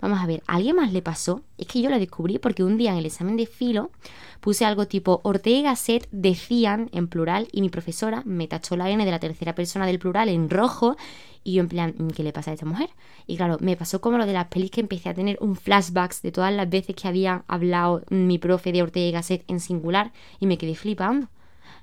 Vamos 0.01 0.19
a 0.19 0.25
ver, 0.25 0.41
¿a 0.47 0.55
alguien 0.55 0.77
más 0.77 0.93
le 0.93 1.01
pasó? 1.01 1.41
Es 1.57 1.67
que 1.67 1.81
yo 1.81 1.89
lo 1.89 1.99
descubrí 1.99 2.39
porque 2.39 2.63
un 2.63 2.77
día 2.77 2.91
en 2.91 2.97
el 2.97 3.05
examen 3.05 3.35
de 3.35 3.45
filo 3.45 3.91
puse 4.39 4.63
algo 4.63 4.87
tipo 4.87 5.19
Ortega 5.23 5.59
y 5.59 5.63
Gasset 5.63 6.07
decían 6.11 6.89
en 6.93 7.09
plural 7.09 7.49
y 7.51 7.61
mi 7.61 7.69
profesora 7.69 8.23
me 8.25 8.47
tachó 8.47 8.77
la 8.77 8.89
N 8.89 9.03
de 9.03 9.11
la 9.11 9.19
tercera 9.19 9.55
persona 9.55 9.85
del 9.85 9.99
plural 9.99 10.29
en 10.29 10.49
rojo 10.49 10.95
y 11.43 11.53
yo 11.53 11.61
en 11.61 11.67
plan, 11.67 11.95
mm, 11.97 12.09
¿qué 12.09 12.23
le 12.23 12.31
pasa 12.31 12.51
a 12.51 12.53
esta 12.53 12.65
mujer? 12.65 12.89
Y 13.27 13.35
claro, 13.35 13.57
me 13.59 13.75
pasó 13.75 13.99
como 13.99 14.17
lo 14.17 14.25
de 14.25 14.33
las 14.33 14.47
pelis 14.47 14.71
que 14.71 14.81
empecé 14.81 15.09
a 15.09 15.13
tener 15.13 15.37
un 15.41 15.55
flashback 15.55 16.21
de 16.21 16.31
todas 16.31 16.53
las 16.53 16.69
veces 16.69 16.95
que 16.95 17.07
había 17.07 17.43
hablado 17.47 18.03
mi 18.09 18.37
profe 18.37 18.71
de 18.71 18.81
Ortega 18.81 19.05
y 19.07 19.11
Gasset 19.11 19.43
en 19.47 19.59
singular 19.59 20.13
y 20.39 20.47
me 20.47 20.57
quedé 20.57 20.75
flipando. 20.75 21.27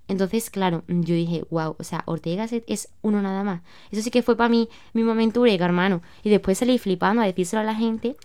Entonces, 0.09 0.51
claro, 0.51 0.85
yo 0.87 1.15
dije, 1.15 1.45
wow, 1.51 1.77
o 1.79 1.85
sea, 1.85 2.03
Ortega 2.07 2.47
es 2.67 2.89
uno 3.03 3.23
nada 3.23 3.43
más. 3.43 3.63
Eso 3.91 4.03
sí 4.03 4.11
que 4.11 4.23
fue 4.23 4.37
para 4.37 4.49
mí 4.49 4.69
mi 4.93 5.03
momento 5.03 5.41
eureka, 5.41 5.65
hermano. 5.65 6.03
Y 6.23 6.31
después 6.31 6.59
salí 6.59 6.79
flipando 6.79 7.23
a 7.23 7.27
decírselo 7.27 7.61
a 7.61 7.65
la 7.65 7.75
gente. 7.75 8.17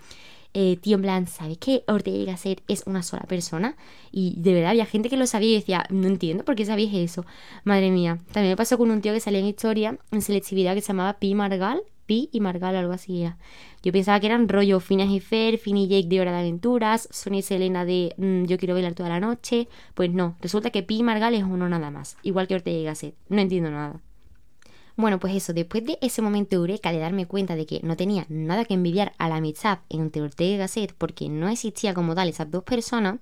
Eh, 0.54 0.78
tío, 0.82 0.98
en 0.98 1.02
plan, 1.02 1.28
¿sabes 1.28 1.58
que 1.58 1.84
Ortega 1.88 2.34
Gasset 2.34 2.62
es 2.68 2.84
una 2.86 3.04
sola 3.04 3.24
persona? 3.24 3.78
Y 4.12 4.36
de 4.38 4.54
verdad 4.54 4.72
había 4.72 4.86
gente 4.86 5.10
que 5.10 5.18
lo 5.18 5.26
sabía 5.26 5.52
y 5.52 5.56
decía, 5.56 5.86
no 5.90 6.08
entiendo 6.08 6.44
por 6.44 6.56
qué 6.56 6.66
sabías 6.66 6.94
eso. 6.94 7.26
Madre 7.64 7.90
mía. 7.90 8.20
También 8.32 8.52
me 8.52 8.58
pasó 8.58 8.78
con 8.78 8.92
un 8.92 9.02
tío 9.02 9.14
que 9.14 9.20
salía 9.20 9.40
en 9.40 9.48
historia, 9.48 9.98
en 10.12 10.22
selectividad, 10.22 10.76
que 10.76 10.82
se 10.82 10.88
llamaba 10.88 11.20
Pi 11.20 11.36
Margal. 11.36 11.82
Y 12.12 12.40
Margal, 12.40 12.76
algo 12.76 12.94
así 12.94 13.22
era. 13.22 13.38
Yo 13.84 13.92
pensaba 13.92 14.20
que 14.20 14.28
eran 14.28 14.50
rollo 14.50 14.80
Finas 14.80 15.10
y 15.10 15.20
Fer, 15.20 15.58
Fin 15.58 15.78
y 15.78 15.88
Jake 15.88 16.08
de 16.08 16.22
Hora 16.22 16.32
de 16.32 16.40
Aventuras, 16.40 17.08
Sonia 17.12 17.40
y 17.40 17.44
Selena 17.44 17.86
de 17.86 18.14
mm, 18.18 18.46
Yo 18.46 18.58
quiero 18.58 18.74
bailar 18.74 18.94
toda 18.94 19.10
la 19.10 19.20
noche. 19.20 19.68
Pues 19.94 20.12
no, 20.12 20.36
resulta 20.42 20.70
que 20.70 20.84
Pi 20.84 20.98
y 20.98 21.04
Margal 21.04 21.34
es 21.34 21.44
uno 21.44 21.70
nada 21.70 21.92
más, 21.92 22.18
igual 22.24 22.48
que 22.48 22.56
Ortega 22.56 22.78
y 22.78 22.84
Gasset. 22.84 23.16
No 23.30 23.42
entiendo 23.42 23.72
nada. 23.72 24.02
Bueno, 24.98 25.20
pues 25.20 25.34
eso, 25.34 25.54
después 25.54 25.86
de 25.86 25.98
ese 26.02 26.22
momento 26.22 26.56
eureka 26.56 26.92
de 26.92 27.00
darme 27.00 27.26
cuenta 27.26 27.56
de 27.56 27.66
que 27.66 27.80
no 27.82 27.96
tenía 27.96 28.26
nada 28.30 28.66
que 28.66 28.74
envidiar 28.74 29.14
a 29.18 29.30
la 29.30 29.38
amistad 29.38 29.80
entre 29.90 30.22
Ortega 30.22 30.52
y 30.54 30.58
Gasset 30.58 30.94
porque 30.98 31.30
no 31.30 31.50
existía 31.50 31.94
como 31.94 32.14
tal 32.14 32.30
esas 32.30 32.52
dos 32.52 32.64
personas, 32.64 33.20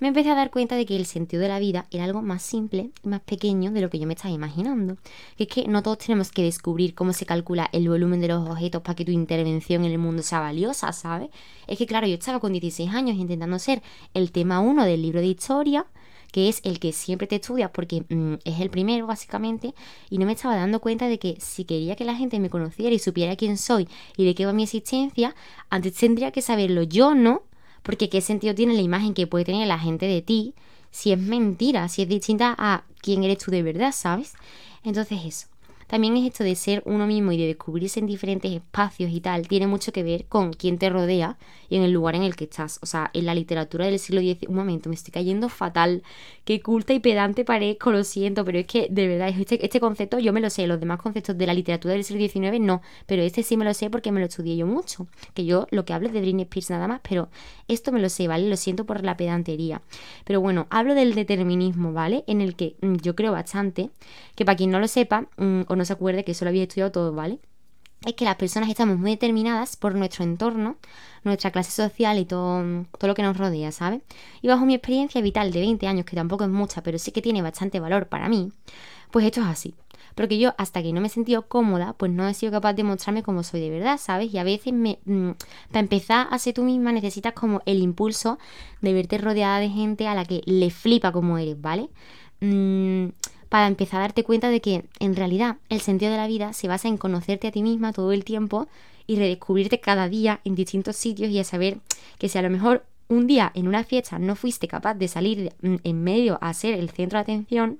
me 0.00 0.08
empecé 0.08 0.30
a 0.30 0.34
dar 0.34 0.50
cuenta 0.50 0.76
de 0.76 0.86
que 0.86 0.96
el 0.96 1.06
sentido 1.06 1.42
de 1.42 1.48
la 1.48 1.58
vida 1.58 1.86
era 1.90 2.04
algo 2.04 2.22
más 2.22 2.42
simple 2.42 2.90
y 3.02 3.08
más 3.08 3.20
pequeño 3.20 3.70
de 3.70 3.80
lo 3.80 3.90
que 3.90 3.98
yo 3.98 4.06
me 4.06 4.14
estaba 4.14 4.34
imaginando. 4.34 4.96
Que 5.36 5.44
es 5.44 5.48
que 5.48 5.68
no 5.68 5.82
todos 5.82 5.98
tenemos 5.98 6.30
que 6.30 6.42
descubrir 6.42 6.94
cómo 6.94 7.12
se 7.12 7.26
calcula 7.26 7.68
el 7.72 7.88
volumen 7.88 8.20
de 8.20 8.28
los 8.28 8.48
objetos 8.48 8.82
para 8.82 8.94
que 8.94 9.04
tu 9.04 9.12
intervención 9.12 9.84
en 9.84 9.92
el 9.92 9.98
mundo 9.98 10.22
sea 10.22 10.40
valiosa, 10.40 10.92
¿sabes? 10.92 11.30
Es 11.66 11.78
que 11.78 11.86
claro, 11.86 12.06
yo 12.06 12.14
estaba 12.14 12.40
con 12.40 12.52
16 12.52 12.90
años 12.90 13.16
intentando 13.16 13.58
ser 13.58 13.82
el 14.14 14.32
tema 14.32 14.60
1 14.60 14.84
del 14.84 15.02
libro 15.02 15.20
de 15.20 15.26
historia, 15.26 15.86
que 16.32 16.48
es 16.48 16.60
el 16.64 16.80
que 16.80 16.92
siempre 16.92 17.28
te 17.28 17.36
estudias 17.36 17.70
porque 17.70 18.04
mm, 18.08 18.34
es 18.44 18.60
el 18.60 18.68
primero 18.68 19.06
básicamente, 19.06 19.72
y 20.10 20.18
no 20.18 20.26
me 20.26 20.32
estaba 20.32 20.56
dando 20.56 20.80
cuenta 20.80 21.06
de 21.06 21.20
que 21.20 21.36
si 21.38 21.64
quería 21.64 21.94
que 21.94 22.04
la 22.04 22.16
gente 22.16 22.40
me 22.40 22.50
conociera 22.50 22.92
y 22.92 22.98
supiera 22.98 23.36
quién 23.36 23.56
soy 23.56 23.88
y 24.16 24.24
de 24.24 24.34
qué 24.34 24.44
va 24.44 24.52
mi 24.52 24.64
existencia, 24.64 25.34
antes 25.70 25.94
tendría 25.94 26.32
que 26.32 26.42
saberlo 26.42 26.82
yo, 26.82 27.14
¿no? 27.14 27.44
Porque 27.84 28.08
qué 28.08 28.20
sentido 28.20 28.56
tiene 28.56 28.74
la 28.74 28.80
imagen 28.80 29.14
que 29.14 29.28
puede 29.28 29.44
tener 29.44 29.68
la 29.68 29.78
gente 29.78 30.06
de 30.06 30.20
ti 30.22 30.54
si 30.90 31.12
es 31.12 31.18
mentira, 31.18 31.88
si 31.88 32.02
es 32.02 32.08
distinta 32.08 32.54
a 32.58 32.84
quién 33.00 33.22
eres 33.22 33.38
tú 33.38 33.52
de 33.52 33.62
verdad, 33.62 33.92
¿sabes? 33.92 34.34
Entonces 34.82 35.20
eso. 35.24 35.53
También 35.86 36.16
es 36.16 36.26
esto 36.26 36.44
de 36.44 36.54
ser 36.54 36.82
uno 36.86 37.06
mismo 37.06 37.32
y 37.32 37.38
de 37.38 37.46
descubrirse 37.46 38.00
en 38.00 38.06
diferentes 38.06 38.50
espacios 38.52 39.10
y 39.10 39.20
tal, 39.20 39.48
tiene 39.48 39.66
mucho 39.66 39.92
que 39.92 40.02
ver 40.02 40.26
con 40.26 40.52
quién 40.52 40.78
te 40.78 40.90
rodea 40.90 41.36
y 41.68 41.76
en 41.76 41.82
el 41.82 41.92
lugar 41.92 42.14
en 42.14 42.22
el 42.22 42.36
que 42.36 42.44
estás. 42.44 42.78
O 42.82 42.86
sea, 42.86 43.10
en 43.12 43.26
la 43.26 43.34
literatura 43.34 43.86
del 43.86 43.98
siglo 43.98 44.20
XIX, 44.20 44.48
un 44.48 44.56
momento, 44.56 44.88
me 44.88 44.94
estoy 44.94 45.12
cayendo 45.12 45.48
fatal, 45.48 46.02
qué 46.44 46.60
culta 46.60 46.92
y 46.92 47.00
pedante 47.00 47.44
parezco, 47.44 47.90
lo 47.90 48.04
siento, 48.04 48.44
pero 48.44 48.58
es 48.58 48.66
que 48.66 48.88
de 48.90 49.08
verdad, 49.08 49.28
este, 49.28 49.64
este 49.64 49.80
concepto 49.80 50.18
yo 50.18 50.32
me 50.32 50.40
lo 50.40 50.50
sé, 50.50 50.66
los 50.66 50.80
demás 50.80 51.00
conceptos 51.00 51.36
de 51.36 51.46
la 51.46 51.54
literatura 51.54 51.94
del 51.94 52.04
siglo 52.04 52.26
XIX 52.26 52.60
no, 52.60 52.82
pero 53.06 53.22
este 53.22 53.42
sí 53.42 53.56
me 53.56 53.64
lo 53.64 53.74
sé 53.74 53.90
porque 53.90 54.12
me 54.12 54.20
lo 54.20 54.26
estudié 54.26 54.56
yo 54.56 54.66
mucho, 54.66 55.06
que 55.34 55.44
yo 55.44 55.66
lo 55.70 55.84
que 55.84 55.92
hablo 55.92 56.08
es 56.08 56.14
de 56.14 56.20
Britney 56.20 56.44
Spears 56.44 56.70
nada 56.70 56.88
más, 56.88 57.00
pero 57.08 57.28
esto 57.68 57.92
me 57.92 58.00
lo 58.00 58.08
sé, 58.08 58.28
¿vale? 58.28 58.48
Lo 58.48 58.56
siento 58.56 58.84
por 58.84 59.02
la 59.02 59.16
pedantería. 59.16 59.82
Pero 60.24 60.40
bueno, 60.40 60.66
hablo 60.70 60.94
del 60.94 61.14
determinismo, 61.14 61.92
¿vale? 61.92 62.24
En 62.26 62.40
el 62.40 62.56
que 62.56 62.76
mm, 62.80 62.96
yo 62.96 63.14
creo 63.14 63.32
bastante, 63.32 63.90
que 64.34 64.44
para 64.44 64.56
quien 64.56 64.70
no 64.70 64.80
lo 64.80 64.88
sepa 64.88 65.26
mm, 65.36 65.62
o 65.74 65.76
no 65.76 65.84
se 65.84 65.92
acuerde 65.92 66.24
que 66.24 66.32
eso 66.32 66.44
lo 66.44 66.50
había 66.50 66.62
estudiado 66.62 66.92
todo, 66.92 67.12
¿vale? 67.12 67.40
es 68.04 68.14
que 68.14 68.24
las 68.24 68.36
personas 68.36 68.68
estamos 68.68 68.98
muy 68.98 69.12
determinadas 69.12 69.76
por 69.76 69.94
nuestro 69.94 70.24
entorno, 70.24 70.76
nuestra 71.22 71.50
clase 71.50 71.70
social 71.70 72.18
y 72.18 72.24
todo, 72.24 72.84
todo, 72.98 73.08
lo 73.08 73.14
que 73.14 73.22
nos 73.22 73.36
rodea, 73.36 73.72
¿sabes? 73.72 74.02
Y 74.42 74.48
bajo 74.48 74.66
mi 74.66 74.74
experiencia 74.74 75.20
vital 75.20 75.52
de 75.52 75.60
20 75.60 75.86
años, 75.86 76.04
que 76.04 76.16
tampoco 76.16 76.44
es 76.44 76.50
mucha, 76.50 76.82
pero 76.82 76.98
sí 76.98 77.12
que 77.12 77.22
tiene 77.22 77.42
bastante 77.42 77.80
valor 77.80 78.08
para 78.08 78.28
mí, 78.28 78.52
pues 79.10 79.24
esto 79.24 79.40
es 79.40 79.46
así. 79.46 79.74
Porque 80.14 80.38
yo, 80.38 80.54
hasta 80.58 80.80
que 80.80 80.92
no 80.92 81.00
me 81.00 81.08
he 81.08 81.10
sentido 81.10 81.48
cómoda, 81.48 81.94
pues 81.94 82.12
no 82.12 82.28
he 82.28 82.34
sido 82.34 82.52
capaz 82.52 82.74
de 82.74 82.84
mostrarme 82.84 83.24
como 83.24 83.42
soy 83.42 83.60
de 83.60 83.70
verdad, 83.70 83.98
¿sabes? 83.98 84.32
Y 84.32 84.38
a 84.38 84.44
veces, 84.44 84.72
me, 84.72 85.00
mm, 85.06 85.30
para 85.70 85.80
empezar 85.80 86.28
a 86.30 86.38
ser 86.38 86.54
tú 86.54 86.62
misma, 86.62 86.92
necesitas 86.92 87.32
como 87.32 87.62
el 87.66 87.78
impulso 87.78 88.38
de 88.80 88.92
verte 88.92 89.18
rodeada 89.18 89.58
de 89.58 89.70
gente 89.70 90.06
a 90.06 90.14
la 90.14 90.24
que 90.24 90.42
le 90.44 90.70
flipa 90.70 91.10
como 91.10 91.36
eres, 91.38 91.60
¿vale? 91.60 91.88
Mm, 92.40 93.08
para 93.54 93.68
empezar 93.68 94.00
a 94.00 94.06
darte 94.06 94.24
cuenta 94.24 94.50
de 94.50 94.60
que, 94.60 94.84
en 94.98 95.14
realidad, 95.14 95.58
el 95.68 95.80
sentido 95.80 96.10
de 96.10 96.16
la 96.16 96.26
vida 96.26 96.52
se 96.52 96.66
basa 96.66 96.88
en 96.88 96.96
conocerte 96.96 97.46
a 97.46 97.52
ti 97.52 97.62
misma 97.62 97.92
todo 97.92 98.10
el 98.10 98.24
tiempo 98.24 98.66
y 99.06 99.14
redescubrirte 99.14 99.78
cada 99.78 100.08
día 100.08 100.40
en 100.42 100.56
distintos 100.56 100.96
sitios 100.96 101.30
y 101.30 101.38
a 101.38 101.44
saber 101.44 101.78
que 102.18 102.28
si 102.28 102.36
a 102.36 102.42
lo 102.42 102.50
mejor 102.50 102.84
un 103.06 103.28
día 103.28 103.52
en 103.54 103.68
una 103.68 103.84
fiesta 103.84 104.18
no 104.18 104.34
fuiste 104.34 104.66
capaz 104.66 104.94
de 104.94 105.06
salir 105.06 105.52
mm, 105.62 105.76
en 105.84 106.02
medio 106.02 106.36
a 106.40 106.52
ser 106.52 106.74
el 106.74 106.90
centro 106.90 107.18
de 107.18 107.22
atención, 107.22 107.78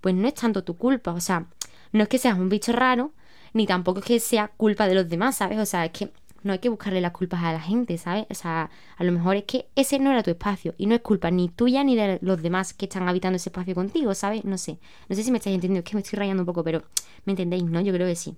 pues 0.00 0.12
no 0.16 0.26
es 0.26 0.34
tanto 0.34 0.64
tu 0.64 0.76
culpa. 0.76 1.12
O 1.12 1.20
sea, 1.20 1.46
no 1.92 2.02
es 2.02 2.08
que 2.08 2.18
seas 2.18 2.36
un 2.36 2.48
bicho 2.48 2.72
raro, 2.72 3.12
ni 3.52 3.64
tampoco 3.64 4.00
es 4.00 4.04
que 4.06 4.18
sea 4.18 4.48
culpa 4.56 4.88
de 4.88 4.96
los 4.96 5.08
demás, 5.08 5.36
¿sabes? 5.36 5.60
O 5.60 5.66
sea, 5.66 5.84
es 5.84 5.92
que 5.92 6.10
no 6.46 6.52
hay 6.52 6.60
que 6.60 6.68
buscarle 6.68 7.00
las 7.00 7.12
culpas 7.12 7.42
a 7.42 7.52
la 7.52 7.60
gente, 7.60 7.98
¿sabes? 7.98 8.26
O 8.30 8.34
sea, 8.34 8.70
a 8.96 9.04
lo 9.04 9.12
mejor 9.12 9.36
es 9.36 9.44
que 9.44 9.66
ese 9.74 9.98
no 9.98 10.10
era 10.10 10.22
tu 10.22 10.30
espacio 10.30 10.74
y 10.78 10.86
no 10.86 10.94
es 10.94 11.00
culpa 11.00 11.30
ni 11.30 11.48
tuya 11.48 11.84
ni 11.84 11.96
de 11.96 12.18
los 12.22 12.40
demás 12.40 12.72
que 12.72 12.86
están 12.86 13.08
habitando 13.08 13.36
ese 13.36 13.50
espacio 13.50 13.74
contigo, 13.74 14.14
¿sabes? 14.14 14.44
No 14.44 14.56
sé. 14.56 14.78
No 15.08 15.16
sé 15.16 15.22
si 15.24 15.30
me 15.30 15.38
estáis 15.38 15.54
entendiendo, 15.54 15.84
es 15.84 15.90
que 15.90 15.96
me 15.96 16.02
estoy 16.02 16.18
rayando 16.18 16.42
un 16.42 16.46
poco, 16.46 16.62
pero 16.64 16.84
me 17.24 17.32
entendéis, 17.32 17.64
¿no? 17.64 17.80
Yo 17.80 17.92
creo 17.92 18.06
que 18.06 18.16
sí. 18.16 18.36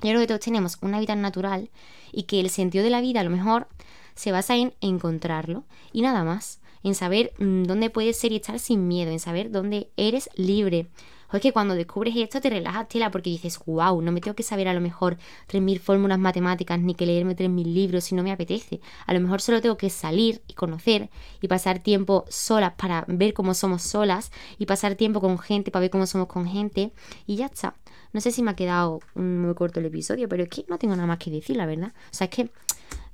Yo 0.00 0.08
creo 0.08 0.20
que 0.20 0.26
todos 0.26 0.40
tenemos 0.40 0.78
un 0.80 0.94
hábitat 0.94 1.18
natural 1.18 1.70
y 2.10 2.24
que 2.24 2.40
el 2.40 2.50
sentido 2.50 2.82
de 2.82 2.90
la 2.90 3.00
vida 3.00 3.20
a 3.20 3.24
lo 3.24 3.30
mejor 3.30 3.68
se 4.14 4.32
basa 4.32 4.56
en 4.56 4.74
encontrarlo 4.80 5.64
y 5.92 6.02
nada 6.02 6.24
más, 6.24 6.60
en 6.82 6.94
saber 6.94 7.32
mm, 7.38 7.64
dónde 7.64 7.90
puedes 7.90 8.18
ser 8.18 8.32
y 8.32 8.36
estar 8.36 8.58
sin 8.58 8.88
miedo, 8.88 9.12
en 9.12 9.20
saber 9.20 9.50
dónde 9.50 9.90
eres 9.96 10.28
libre, 10.34 10.88
o 11.32 11.36
es 11.36 11.42
que 11.42 11.52
cuando 11.52 11.74
descubres 11.74 12.14
esto 12.16 12.40
te 12.40 12.50
relajas 12.50 12.88
tela 12.88 13.10
porque 13.10 13.30
dices, 13.30 13.58
wow, 13.66 14.00
no 14.02 14.12
me 14.12 14.20
tengo 14.20 14.34
que 14.34 14.42
saber 14.42 14.68
a 14.68 14.74
lo 14.74 14.80
mejor 14.80 15.16
3.000 15.48 15.80
fórmulas 15.80 16.18
matemáticas 16.18 16.78
ni 16.78 16.94
que 16.94 17.06
leerme 17.06 17.34
3.000 17.36 17.64
libros 17.64 18.04
si 18.04 18.14
no 18.14 18.22
me 18.22 18.32
apetece. 18.32 18.80
A 19.06 19.14
lo 19.14 19.20
mejor 19.20 19.40
solo 19.40 19.60
tengo 19.60 19.76
que 19.76 19.90
salir 19.90 20.42
y 20.46 20.54
conocer 20.54 21.10
y 21.40 21.48
pasar 21.48 21.78
tiempo 21.78 22.24
solas 22.28 22.74
para 22.76 23.04
ver 23.08 23.32
cómo 23.32 23.54
somos 23.54 23.82
solas 23.82 24.30
y 24.58 24.66
pasar 24.66 24.94
tiempo 24.94 25.20
con 25.20 25.38
gente 25.38 25.70
para 25.70 25.80
ver 25.80 25.90
cómo 25.90 26.06
somos 26.06 26.28
con 26.28 26.46
gente 26.46 26.92
y 27.26 27.36
ya 27.36 27.46
está. 27.46 27.74
No 28.12 28.20
sé 28.20 28.30
si 28.30 28.42
me 28.42 28.50
ha 28.50 28.56
quedado 28.56 29.00
muy 29.14 29.54
corto 29.54 29.80
el 29.80 29.86
episodio, 29.86 30.28
pero 30.28 30.42
es 30.42 30.50
que 30.50 30.64
no 30.68 30.78
tengo 30.78 30.94
nada 30.94 31.06
más 31.06 31.18
que 31.18 31.30
decir, 31.30 31.56
la 31.56 31.66
verdad. 31.66 31.92
O 32.10 32.14
sea, 32.14 32.26
es 32.26 32.30
que 32.30 32.50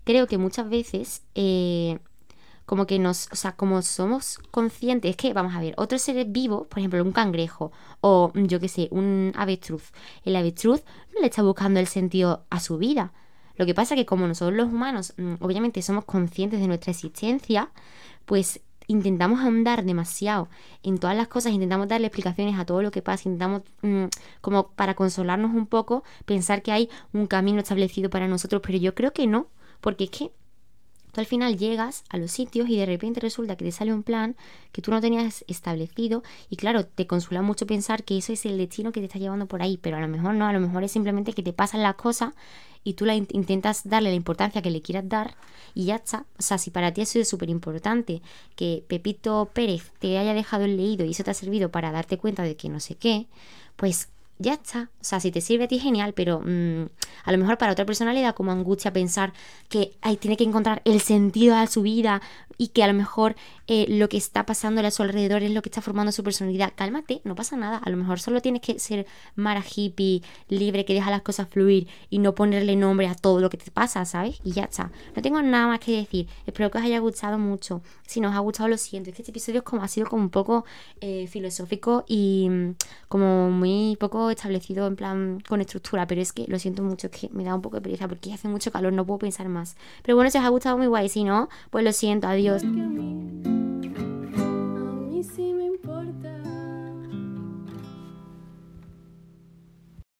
creo 0.05 0.27
que 0.27 0.39
muchas 0.39 0.69
veces 0.69 1.23
eh, 1.35 1.99
como 2.69 2.87
que 2.87 2.99
nos, 2.99 3.31
o 3.33 3.35
sea, 3.35 3.53
como 3.53 3.81
somos 3.81 4.39
conscientes, 4.51 5.13
es 5.13 5.17
que, 5.17 5.33
vamos 5.33 5.55
a 5.55 5.61
ver, 5.61 5.73
otros 5.79 6.03
seres 6.03 6.31
vivos, 6.31 6.67
por 6.67 6.81
ejemplo, 6.81 7.03
un 7.03 7.13
cangrejo 7.13 7.73
o 8.03 8.31
yo 8.35 8.61
qué 8.61 8.69
sé, 8.69 8.89
un 8.91 9.33
avestruz, 9.37 9.91
el 10.23 10.37
avestruz 10.37 10.83
no 11.15 11.23
le 11.23 11.29
está 11.29 11.43
buscando 11.43 11.81
el 11.81 11.87
sentido 11.87 12.45
a 12.51 12.61
su 12.61 12.77
vida. 12.77 13.15
Lo 13.57 13.65
que 13.65 13.73
pasa 13.73 13.95
es 13.95 14.01
que 14.01 14.05
como 14.05 14.29
nosotros 14.29 14.55
los 14.55 14.69
humanos, 14.69 15.15
mm, 15.17 15.37
obviamente 15.41 15.81
somos 15.81 16.05
conscientes 16.05 16.61
de 16.61 16.67
nuestra 16.67 16.91
existencia, 16.91 17.71
pues 18.27 18.61
intentamos 18.87 19.41
ahondar 19.41 19.83
demasiado 19.87 20.51
en 20.83 20.99
todas 20.99 21.17
las 21.17 21.29
cosas, 21.29 21.53
intentamos 21.53 21.89
darle 21.89 22.09
explicaciones 22.09 22.59
a 22.59 22.67
todo 22.67 22.83
lo 22.83 22.91
que 22.91 23.01
pasa, 23.01 23.31
intentamos 23.31 23.63
mm, 23.81 24.05
como 24.43 24.73
para 24.73 24.93
consolarnos 24.95 25.55
un 25.55 25.67
poco, 25.67 26.05
pensar 26.27 26.61
que 26.61 26.73
hay 26.73 26.91
un 27.15 27.29
camino 27.29 27.61
establecido 27.61 28.11
para 28.11 28.29
nosotros, 28.29 28.61
pero 28.63 28.77
yo 28.77 28.95
creo 28.95 29.15
que 29.15 29.27
no, 29.27 29.47
porque 29.81 30.05
es 30.05 30.11
que 30.11 30.33
al 31.17 31.27
final 31.27 31.57
llegas 31.57 32.05
a 32.09 32.17
los 32.17 32.31
sitios 32.31 32.69
y 32.69 32.77
de 32.77 32.87
repente 32.87 33.21
resulta 33.21 33.57
que 33.57 33.65
te 33.65 33.73
sale 33.73 33.93
un 33.93 34.03
plan 34.03 34.37
que 34.73 34.83
tú 34.83 34.91
no 34.91 35.01
tenías 35.01 35.45
establecido 35.49 36.23
y 36.51 36.57
claro, 36.57 36.85
te 36.85 37.07
consuela 37.07 37.43
mucho 37.43 37.67
pensar 37.67 38.05
que 38.05 38.19
eso 38.19 38.33
es 38.33 38.47
el 38.47 38.59
destino 38.59 38.93
que 38.93 39.01
te 39.01 39.07
está 39.07 39.19
llevando 39.19 39.47
por 39.47 39.63
ahí, 39.63 39.79
pero 39.79 39.97
a 39.97 40.01
lo 40.01 40.09
mejor 40.09 40.35
no, 40.35 40.47
a 40.47 40.53
lo 40.53 40.61
mejor 40.61 40.85
es 40.85 40.93
simplemente 40.93 41.33
que 41.33 41.43
te 41.43 41.53
pasan 41.53 41.83
las 41.83 41.97
cosas 41.97 42.35
y 42.85 42.95
tú 42.95 43.05
la 43.05 43.15
intentas 43.15 43.89
darle 43.89 44.11
la 44.11 44.17
importancia 44.17 44.63
que 44.63 44.71
le 44.71 44.81
quieras 44.81 45.09
dar 45.09 45.35
y 45.75 45.87
ya 45.87 45.97
está. 45.97 46.25
O 46.39 46.43
sea, 46.43 46.59
si 46.59 46.71
para 46.71 46.93
ti 46.93 47.03
eso 47.03 47.19
es 47.19 47.29
súper 47.29 47.51
importante 47.51 48.23
que 48.57 48.85
Pepito 48.87 49.51
Pérez 49.53 49.93
te 49.99 50.19
haya 50.19 50.35
dejado 50.35 50.65
el 50.65 50.77
leído 50.77 51.05
y 51.05 51.11
eso 51.11 51.25
te 51.25 51.31
ha 51.31 51.35
servido 51.35 51.71
para 51.71 51.93
darte 51.93 52.19
cuenta 52.19 52.43
de 52.43 52.57
que 52.57 52.69
no 52.69 52.81
sé 52.81 52.95
qué, 52.95 53.27
pues 53.77 54.09
ya 54.39 54.55
está. 54.55 54.91
O 55.01 55.05
sea, 55.05 55.21
si 55.21 55.31
te 55.31 55.41
sirve 55.41 55.65
a 55.65 55.69
ti, 55.69 55.79
genial, 55.79 56.13
pero 56.15 56.41
mm, 56.41 56.87
a 57.25 57.33
lo 57.33 57.39
mejor 57.39 57.59
para 57.59 57.73
otra 57.73 57.85
persona 57.85 58.13
le 58.13 58.23
da 58.23 58.33
como 58.33 58.53
angustia 58.53 58.93
pensar 58.93 59.33
que 59.69 59.97
ahí 60.01 60.17
tiene 60.17 60.37
que 60.37 60.45
encontrar 60.45 60.81
el 60.85 61.01
sentido 61.01 61.57
a 61.57 61.67
su 61.67 61.83
vida 61.83 62.23
y 62.57 62.69
que 62.69 62.83
a 62.83 62.89
lo 62.89 62.95
mejor 62.95 63.37
eh, 63.69 63.87
lo 63.89 64.09
que 64.09 64.17
está 64.17 64.45
pasando 64.45 64.81
a 64.81 64.91
su 64.91 65.03
alrededor 65.03 65.43
es 65.43 65.53
lo 65.53 65.63
que 65.63 65.69
está 65.69 65.81
formando 65.81 66.13
su 66.13 66.25
personalidad. 66.25 66.73
Cálmate, 66.75 67.21
no 67.25 67.35
pasa 67.35 67.57
nada. 67.57 67.79
A 67.79 67.91
lo 67.91 67.97
mejor 67.97 68.21
solo 68.21 68.41
tienes 68.41 68.63
que 68.63 68.79
ser 68.79 69.07
mara 69.37 69.63
hippie, 69.63 70.23
libre, 70.49 70.85
que 70.85 70.95
deja 70.95 71.11
las 71.11 71.23
cosas 71.23 71.49
fluir 71.49 71.87
y 72.11 72.19
no 72.19 72.35
ponerle 72.35 72.75
nombre 72.77 73.07
a 73.07 73.15
todo 73.15 73.41
lo 73.41 73.49
que 73.51 73.57
te 73.57 73.71
pasa, 73.71 74.05
¿sabes? 74.05 74.41
Y 74.45 74.53
ya 74.53 74.65
está. 74.65 74.91
No 75.15 75.23
tengo 75.23 75.41
nada 75.41 75.69
más 75.69 75.81
que 75.81 75.97
decir. 75.97 76.29
Espero 76.47 76.71
que 76.71 76.79
os 76.79 76.85
haya 76.85 76.99
gustado 76.99 77.39
mucho. 77.39 77.83
Si 78.07 78.21
no 78.21 78.31
os 78.31 78.35
ha 78.35 78.41
gustado, 78.41 78.69
lo 78.69 78.77
siento. 78.77 79.11
Es 79.11 79.17
que 79.17 79.23
este 79.23 79.31
episodio 79.31 79.63
como, 79.63 79.83
ha 79.83 79.89
sido 79.89 80.09
como 80.09 80.23
un 80.23 80.31
poco 80.31 80.65
eh, 81.01 81.29
filosófico 81.29 82.05
y 82.09 82.49
mm, 82.51 82.75
como 83.09 83.51
muy 83.51 83.97
poco 84.01 84.28
establecido 84.31 84.87
en 84.87 84.97
plan 84.97 85.41
con 85.49 85.61
estructura, 85.61 86.07
pero 86.07 86.21
es 86.21 86.33
que 86.33 86.45
lo 86.49 86.59
siento 86.59 86.83
mucho, 86.83 87.09
es 87.09 87.21
que 87.21 87.29
me 87.31 87.45
da 87.45 87.55
un 87.55 87.63
poco 87.63 87.77
de 87.77 87.83
pereza 87.83 88.09
porque 88.09 88.33
hace 88.33 88.49
mucho 88.49 88.71
calor, 88.71 88.93
no 88.93 89.07
puedo 89.07 89.19
pensar 89.19 89.49
más. 89.49 89.77
Pero 90.03 90.17
bueno, 90.17 90.31
si 90.31 90.39
os 90.39 90.45
ha 90.45 90.49
gustado 90.49 90.79
muy 90.79 90.87
guay, 90.87 91.09
si 91.09 91.25
no, 91.25 91.49
pues 91.71 91.85
lo 91.85 91.93
siento, 91.93 92.27
adiós. 92.29 92.63